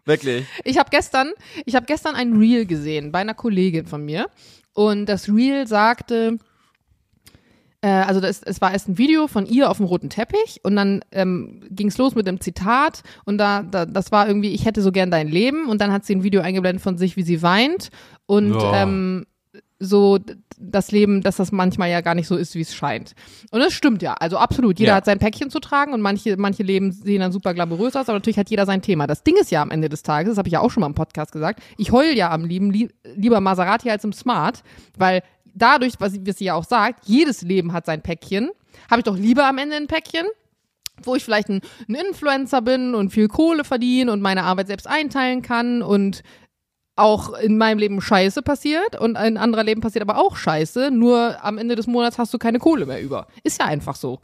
[0.03, 0.45] Wirklich.
[0.66, 1.32] Ich habe gestern,
[1.66, 4.28] ich habe gestern ein Reel gesehen bei einer Kollegin von mir
[4.74, 6.38] und das Reel sagte,
[7.82, 10.75] äh, also das, es war erst ein Video von ihr auf dem roten Teppich und
[10.75, 14.65] dann ähm, ging es los mit einem Zitat und da, da, das war irgendwie, ich
[14.65, 17.23] hätte so gern dein Leben und dann hat sie ein Video eingeblendet von sich, wie
[17.23, 17.89] sie weint
[18.25, 18.84] und Ja.
[18.84, 19.25] ähm,
[19.80, 20.17] so
[20.59, 23.13] das Leben, dass das manchmal ja gar nicht so ist, wie es scheint.
[23.51, 24.80] Und das stimmt ja, also absolut.
[24.80, 24.95] Jeder Ja.
[24.95, 28.13] hat sein Päckchen zu tragen und manche, manche Leben sehen dann super glamourös aus, aber
[28.17, 29.05] natürlich hat jeder sein Thema.
[29.05, 30.88] Das Ding ist ja am Ende des Tages, das habe ich ja auch schon mal
[30.88, 34.63] im Podcast gesagt, ich heul ja am lieben li lieber Maserati als im Smart,
[34.97, 35.21] weil
[35.58, 38.49] dadurch, was, sie- ja auch sagt, jedes Leben hat sein Päckchen.
[38.89, 40.26] Habe ich doch lieber am Ende ein Päckchen,
[41.03, 44.88] wo ich vielleicht ein, ein Influencer bin und viel Kohle verdiene und meine Arbeit selbst
[44.88, 46.24] einteilen kann und
[46.95, 51.43] auch in meinem Leben Scheiße passiert und in anderer Leben passiert aber auch Scheiße, nur
[51.43, 53.28] am Ende des Monats hast du keine Kohle mehr über.
[53.43, 54.20] Ist ja einfach so.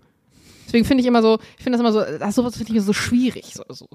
[0.66, 2.94] Deswegen finde ich immer so, ich finde das immer so, das sowas finde ich so
[2.94, 3.54] schwierig.
[3.54, 3.88] So, so.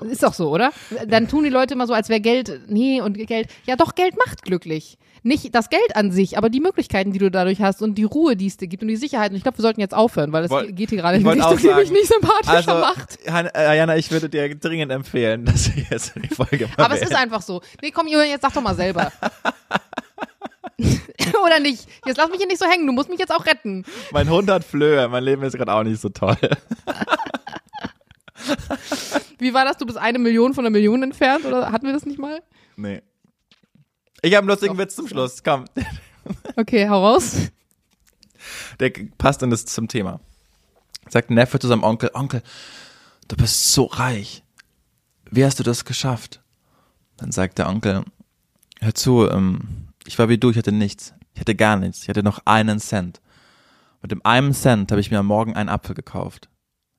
[0.10, 0.72] Ist doch so, oder?
[1.06, 4.16] Dann tun die Leute immer so, als wäre Geld, nee, und Geld, ja doch, Geld
[4.16, 4.98] macht glücklich.
[5.26, 8.36] Nicht das Geld an sich, aber die Möglichkeiten, die du dadurch hast und die Ruhe,
[8.36, 9.30] die es dir gibt und die Sicherheit.
[9.30, 11.36] Und ich glaube, wir sollten jetzt aufhören, weil das Woll- geht hier gerade in eine
[11.36, 13.18] Richtung, auch die mich sagen, nicht sympathischer Also, macht.
[13.30, 16.94] Han- äh, Jana, ich würde dir dringend empfehlen, dass du jetzt die Folge mal Aber
[16.96, 17.62] es ist einfach so.
[17.82, 19.10] Nee, komm, Julian, jetzt sag doch mal selber.
[21.42, 21.88] Oder nicht?
[22.04, 22.86] Jetzt lass mich hier nicht so hängen.
[22.86, 23.84] Du musst mich jetzt auch retten.
[24.12, 26.36] Mein Hund hat Flöhe, mein Leben ist gerade auch nicht so toll.
[29.38, 29.78] Wie war das?
[29.78, 31.44] Du bist eine Million von einer Million entfernt?
[31.46, 32.42] Oder hatten wir das nicht mal?
[32.76, 33.00] Nee.
[34.24, 34.82] Ich habe einen lustigen Doch.
[34.82, 35.42] Witz zum Schluss.
[35.42, 35.66] Komm,
[36.56, 37.50] Okay, hau raus.
[38.80, 40.20] der passt in das zum Thema.
[41.10, 42.42] Sagt ein Neffe zu seinem Onkel, Onkel,
[43.28, 44.42] du bist so reich.
[45.30, 46.42] Wie hast du das geschafft?
[47.18, 48.04] Dann sagt der Onkel,
[48.80, 51.12] hör zu, ähm, ich war wie du, ich hatte nichts.
[51.34, 52.02] Ich hatte gar nichts.
[52.02, 53.20] Ich hatte noch einen Cent.
[54.00, 56.48] Mit dem einen Cent habe ich mir am Morgen einen Apfel gekauft.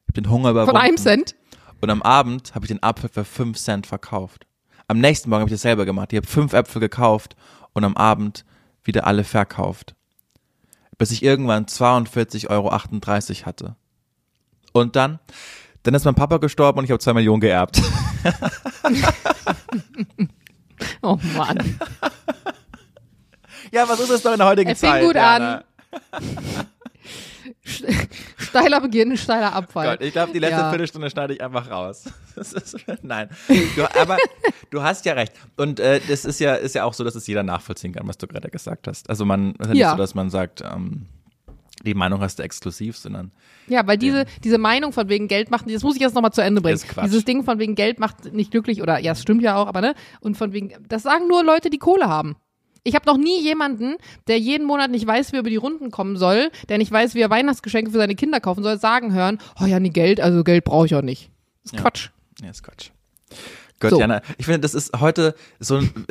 [0.03, 0.75] Ich hab den Hunger überwunden.
[0.75, 1.35] Von einem Cent.
[1.81, 4.45] Und am Abend habe ich den Apfel für 5 Cent verkauft.
[4.87, 6.13] Am nächsten Morgen habe ich das selber gemacht.
[6.13, 7.35] Ich habe fünf Äpfel gekauft
[7.73, 8.45] und am Abend
[8.83, 9.95] wieder alle verkauft.
[10.97, 12.71] Bis ich irgendwann 42,38 Euro
[13.45, 13.75] hatte.
[14.71, 15.19] Und dann,
[15.83, 17.81] dann ist mein Papa gestorben und ich habe zwei Millionen geerbt.
[21.01, 21.79] Oh Mann.
[23.71, 25.03] Ja, was ist das doch in der heutigen Er fing Zeit?
[25.03, 25.63] gut Jana?
[28.37, 29.97] Steiler Beginn, steiler Abfall.
[29.97, 30.69] Gott, ich glaube, die letzte Ja.
[30.69, 32.05] Viertelstunde schneide ich einfach raus.
[32.35, 33.29] Ist, nein,
[33.75, 34.17] du, aber
[34.69, 35.33] du hast ja recht.
[35.57, 38.17] Und äh, das ist ja, ist ja auch so, dass es jeder nachvollziehen kann, was
[38.17, 39.09] du gerade gesagt hast.
[39.09, 39.91] Also man, ist ja nicht Ja.
[39.91, 41.05] so, dass man sagt, ähm,
[41.85, 43.31] die Meinung hast du exklusiv, sondern
[43.67, 46.41] Ja, weil diese, diese Meinung von wegen Geld macht, das muss ich jetzt nochmal zu
[46.41, 46.79] Ende bringen.
[47.03, 49.81] Dieses Ding von wegen Geld macht nicht glücklich oder, ja, es stimmt ja auch, aber
[49.81, 52.35] ne, und von wegen, das sagen nur Leute, die Kohle haben.
[52.87, 53.95] Ich habe noch nie jemanden,
[54.27, 57.15] der jeden Monat nicht weiß, wie er über die Runden kommen soll, der nicht weiß,
[57.15, 60.43] wie er Weihnachtsgeschenke für seine Kinder kaufen soll, sagen hören, oh ja, nie Geld, also
[60.43, 61.31] Geld brauche ich auch nicht.
[61.63, 61.81] Das ist Ja.
[61.81, 62.09] Quatsch.
[62.43, 62.91] Ja, ist Quatsch.
[63.79, 63.99] Gott, So.
[63.99, 66.05] Jana, ich finde, das ist heute so ein,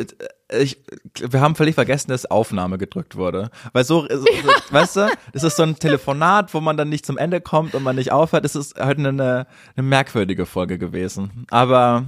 [0.48, 0.78] äh, ich,
[1.18, 3.50] wir haben völlig vergessen, dass Aufnahme gedrückt wurde.
[3.72, 4.26] Weil so, so
[4.70, 7.82] weißt du, das ist so ein Telefonat, wo man dann nicht zum Ende kommt und
[7.82, 8.44] man nicht aufhört.
[8.44, 9.46] Das ist heute eine,
[9.76, 11.46] eine merkwürdige Folge gewesen.
[11.50, 12.04] Aber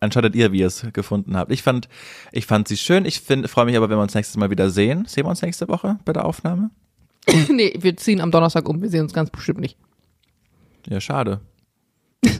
[0.00, 1.52] entscheidet ihr, wie ihr es gefunden habt.
[1.52, 1.88] Ich fand,
[2.32, 3.04] ich fand sie schön.
[3.04, 5.04] Ich freue mich aber, wenn wir uns nächstes Mal wieder sehen.
[5.06, 6.70] Sehen wir uns nächste Woche bei der Aufnahme?
[7.50, 9.76] nee, wir ziehen am Donnerstag um, wir sehen uns ganz bestimmt nicht.
[10.88, 11.40] Ja, schade.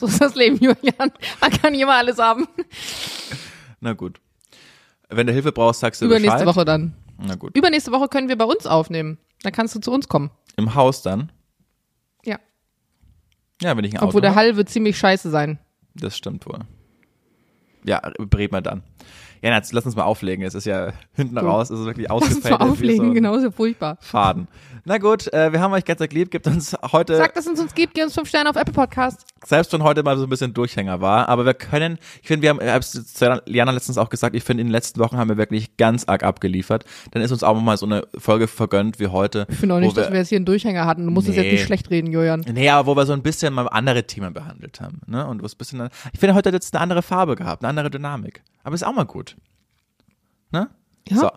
[0.00, 1.12] So ist das Leben, Julian.
[1.40, 2.48] Man kann nicht immer alles haben.
[3.80, 4.20] Na gut.
[5.08, 6.46] Wenn du Hilfe brauchst, sagst du Übernächste Bescheid.
[6.46, 6.94] Woche dann.
[7.18, 7.56] Na gut.
[7.56, 9.18] Übernächste Woche können wir bei uns aufnehmen.
[9.42, 10.30] Dann kannst du zu uns kommen.
[10.56, 11.30] Im Haus dann.
[12.24, 12.38] Ja.
[13.60, 14.38] Ja, wenn ich ein Auto Obwohl der hab.
[14.38, 15.58] Hall wird ziemlich scheiße sein.
[15.94, 16.60] Das stimmt wohl.
[17.84, 18.82] Ja, reden wir dann.
[19.44, 20.42] Ja, jetzt lass uns mal auflegen.
[20.44, 21.44] Es ist ja hinten Gut.
[21.44, 22.58] raus, es ist wirklich Lass uns ausgefällt.
[22.60, 23.98] mal auflegen, so genau, ja furchtbar.
[24.00, 24.48] Faden.
[24.86, 26.30] Na gut, äh, wir haben euch ganz lieb.
[26.30, 29.26] Gibt uns heute, Sagt, dass es uns gibt, gib uns fünf Sterne auf Apple Podcast.
[29.44, 32.50] selbst wenn heute mal so ein bisschen Durchhänger war, aber wir können, ich finde, wir
[32.50, 35.28] haben, ich hab's zu Liana letztens auch gesagt, ich finde, in den letzten Wochen haben
[35.28, 36.84] wir wirklich ganz arg abgeliefert.
[37.12, 39.46] Dann ist uns auch mal so eine Folge vergönnt wie heute.
[39.50, 41.04] Ich finde auch nicht, dass wir jetzt hier einen Durchhänger hatten.
[41.04, 41.42] Du musst es Nee.
[41.42, 42.44] jetzt nicht schlecht reden, Julian.
[42.50, 45.26] Nee, aber wo wir so ein bisschen mal andere Themen behandelt haben, ne?
[45.26, 47.68] Und wo es ein bisschen, ich finde, heute hat jetzt eine andere Farbe gehabt, eine
[47.70, 48.42] andere Dynamik.
[48.64, 49.33] Aber ist auch mal gut.
[50.54, 50.68] Ne?
[51.08, 51.16] Ja.
[51.16, 51.30] So.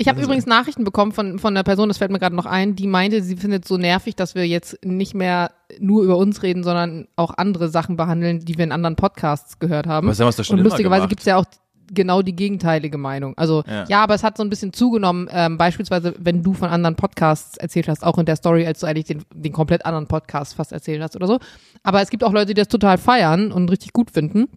[0.00, 2.36] Ich habe Das ist- übrigens Nachrichten bekommen von, von einer Person, das fällt mir gerade
[2.36, 5.50] noch ein, die meinte, sie findet so nervig, dass wir jetzt nicht mehr
[5.80, 9.86] nur über uns reden, sondern auch andere Sachen behandeln, die wir in anderen Podcasts gehört
[9.88, 10.06] haben.
[10.06, 11.08] Das haben wir doch schon Und lustigerweise gemacht.
[11.10, 11.46] gibt's ja auch
[11.90, 13.32] genau die gegenteilige Meinung.
[13.38, 13.86] Also Ja.
[13.88, 14.02] ja.
[14.02, 17.88] aber es hat so ein bisschen zugenommen, ähm, beispielsweise wenn du von anderen Podcasts erzählt
[17.88, 21.02] hast, auch in der Story, als du eigentlich den, den komplett anderen Podcast fast erzählt
[21.02, 21.38] hast oder so.
[21.82, 24.48] Aber es gibt auch Leute, die das total feiern und richtig gut finden.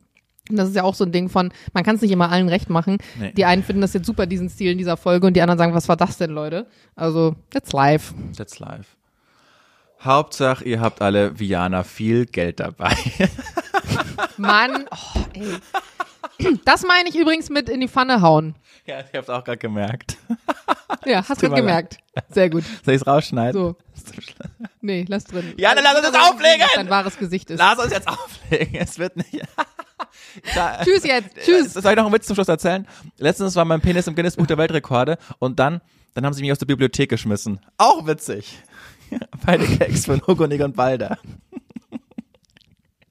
[0.57, 2.69] Das ist ja auch so ein Ding von, man kann es nicht immer allen recht
[2.69, 2.97] machen.
[3.19, 3.33] Nee.
[3.33, 5.73] Die einen finden das jetzt super, diesen Stil in dieser Folge, und die anderen sagen,
[5.73, 6.67] was war das denn, Leute?
[6.95, 8.13] Also, that's live.
[8.37, 8.95] That's live.
[10.03, 12.95] Hauptsache, ihr habt alle Viana viel Geld dabei.
[14.37, 16.57] Mann, oh, ey.
[16.65, 18.55] Das meine ich übrigens mit in die Pfanne hauen.
[18.87, 20.17] ja, ich hab's auch gerade gemerkt.
[21.05, 21.97] Ja, hast du gemerkt.
[22.29, 22.63] Sehr gut.
[22.83, 23.53] Soll ich's rausschneiden?
[23.53, 23.75] So.
[24.81, 25.53] Nee, lass drin.
[25.57, 26.61] Ja, dann lass uns das auflegen!
[26.61, 27.59] Was dein wahres Gesicht ist.
[27.59, 28.75] Lass uns jetzt auflegen.
[28.75, 29.41] Es wird nicht.
[30.55, 31.35] Da- Tschüss jetzt.
[31.43, 31.73] Tschüss.
[31.73, 32.87] Soll ich noch einen Witz zum Schluss erzählen?
[33.17, 35.81] Letztens war mein Penis im Guinness Buch der Weltrekorde und dann,
[36.13, 37.59] dann haben sie mich aus der Bibliothek geschmissen.
[37.77, 38.57] Auch witzig.
[39.45, 41.17] Beide Gags von Hugo, Nick und Balder.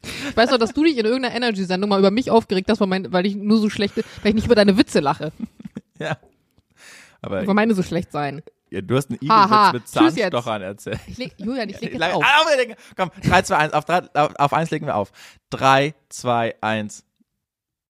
[0.02, 2.88] Ich weiß noch, dass du dich in irgendeiner Energy-Sendung mal über mich aufgeregt hast, weil,
[2.88, 5.32] mein, weil ich nur so schlechte, weil ich nicht über deine Witze lache.
[5.98, 6.16] Ja.
[7.20, 8.40] Aber Weil meine so schlecht seien.
[8.70, 9.18] Ja, du hast einen.
[9.20, 9.88] Igelwitz mit.
[9.88, 11.00] Zahnstochern erzählt.
[11.06, 12.24] Ich leg, Julian, ich leg jetzt auf.
[12.24, 12.44] Ah.
[12.96, 15.12] Komm, 3, 2, 1, auf, drei, auf, auf 1 legen wir auf.
[15.50, 17.04] 3, 2, 1.